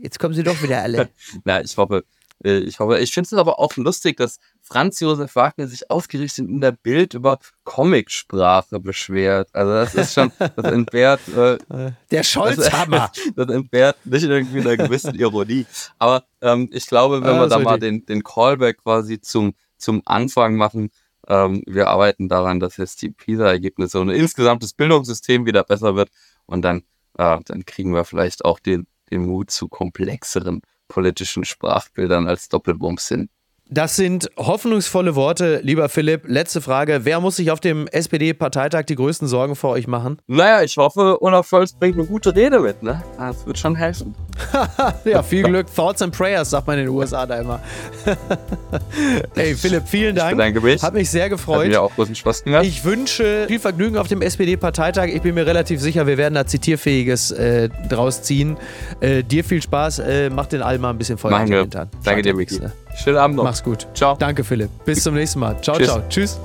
[0.00, 1.08] Jetzt kommen sie doch wieder alle.
[1.44, 2.04] Na, ich hoffe,
[2.44, 6.46] äh, ich hoffe, ich finde es aber auch lustig, dass Franz Josef Wagner sich ausgerichtet
[6.46, 9.48] in der Bild über Comicsprache beschwert.
[9.52, 11.20] Also das ist schon, das entbehrt.
[11.28, 11.58] Äh,
[12.10, 13.10] der Scholzhammer.
[13.14, 15.66] Das, das entbehrt nicht irgendwie einer gewissen Ironie.
[15.98, 20.02] Aber ähm, ich glaube, wenn wir also da mal den, den Callback quasi zum, zum
[20.04, 20.90] Anfang machen,
[21.26, 26.10] ähm, wir arbeiten daran, dass jetzt die PISA-Ergebnisse und insgesamt das Bildungssystem wieder besser wird
[26.46, 26.82] und dann,
[27.18, 33.08] äh, dann kriegen wir vielleicht auch den den Mut zu komplexeren politischen Sprachbildern als Doppelbums
[33.08, 33.28] hin.
[33.70, 36.22] Das sind hoffnungsvolle Worte, lieber Philipp.
[36.26, 37.00] Letzte Frage.
[37.02, 40.18] Wer muss sich auf dem SPD-Parteitag die größten Sorgen vor euch machen?
[40.26, 43.02] Naja, ich hoffe, Olaf Scholz bringt eine gute Rede mit, ne?
[43.18, 44.14] Das wird schon helfen.
[45.04, 45.66] ja, viel Glück.
[45.74, 47.60] Thoughts and Prayers, sagt man in den USA da immer.
[49.34, 50.30] Ey, Philipp, vielen Dank.
[50.30, 50.82] Ich bedanke mich.
[50.82, 51.64] Hat mich sehr gefreut.
[51.64, 52.64] Hat mir auch großen Spaß gemacht.
[52.64, 55.08] Ich wünsche viel Vergnügen auf dem SPD-Parteitag.
[55.08, 58.56] Ich bin mir relativ sicher, wir werden da Zitierfähiges äh, draus ziehen.
[59.00, 59.98] Äh, dir viel Spaß.
[59.98, 61.90] Äh, mach den Alma ein bisschen Feuer Hintern.
[62.02, 62.60] Danke dir, Miki.
[62.90, 62.96] Ne?
[62.96, 63.44] Schönen Abend noch.
[63.44, 63.86] Mach's gut.
[63.94, 64.16] Ciao.
[64.18, 64.70] Danke, Philipp.
[64.84, 65.60] Bis zum nächsten Mal.
[65.62, 65.86] Ciao, Tschüss.
[65.88, 66.02] ciao.
[66.08, 66.38] Tschüss.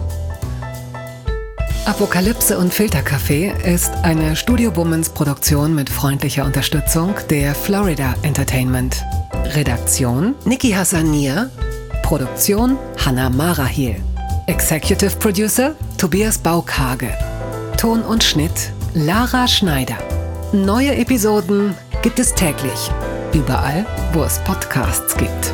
[1.86, 9.04] Apokalypse und Filterkaffee ist eine Studio Womans Produktion mit freundlicher Unterstützung der Florida Entertainment.
[9.54, 11.50] Redaktion Niki Hassanier.
[12.02, 13.98] Produktion Hannah Marahiel.
[14.48, 17.10] Executive Producer Tobias Baukage.
[17.78, 19.98] Ton und Schnitt Lara Schneider.
[20.54, 22.92] Neue Episoden gibt es täglich.
[23.34, 25.54] Überall, wo es Podcasts gibt.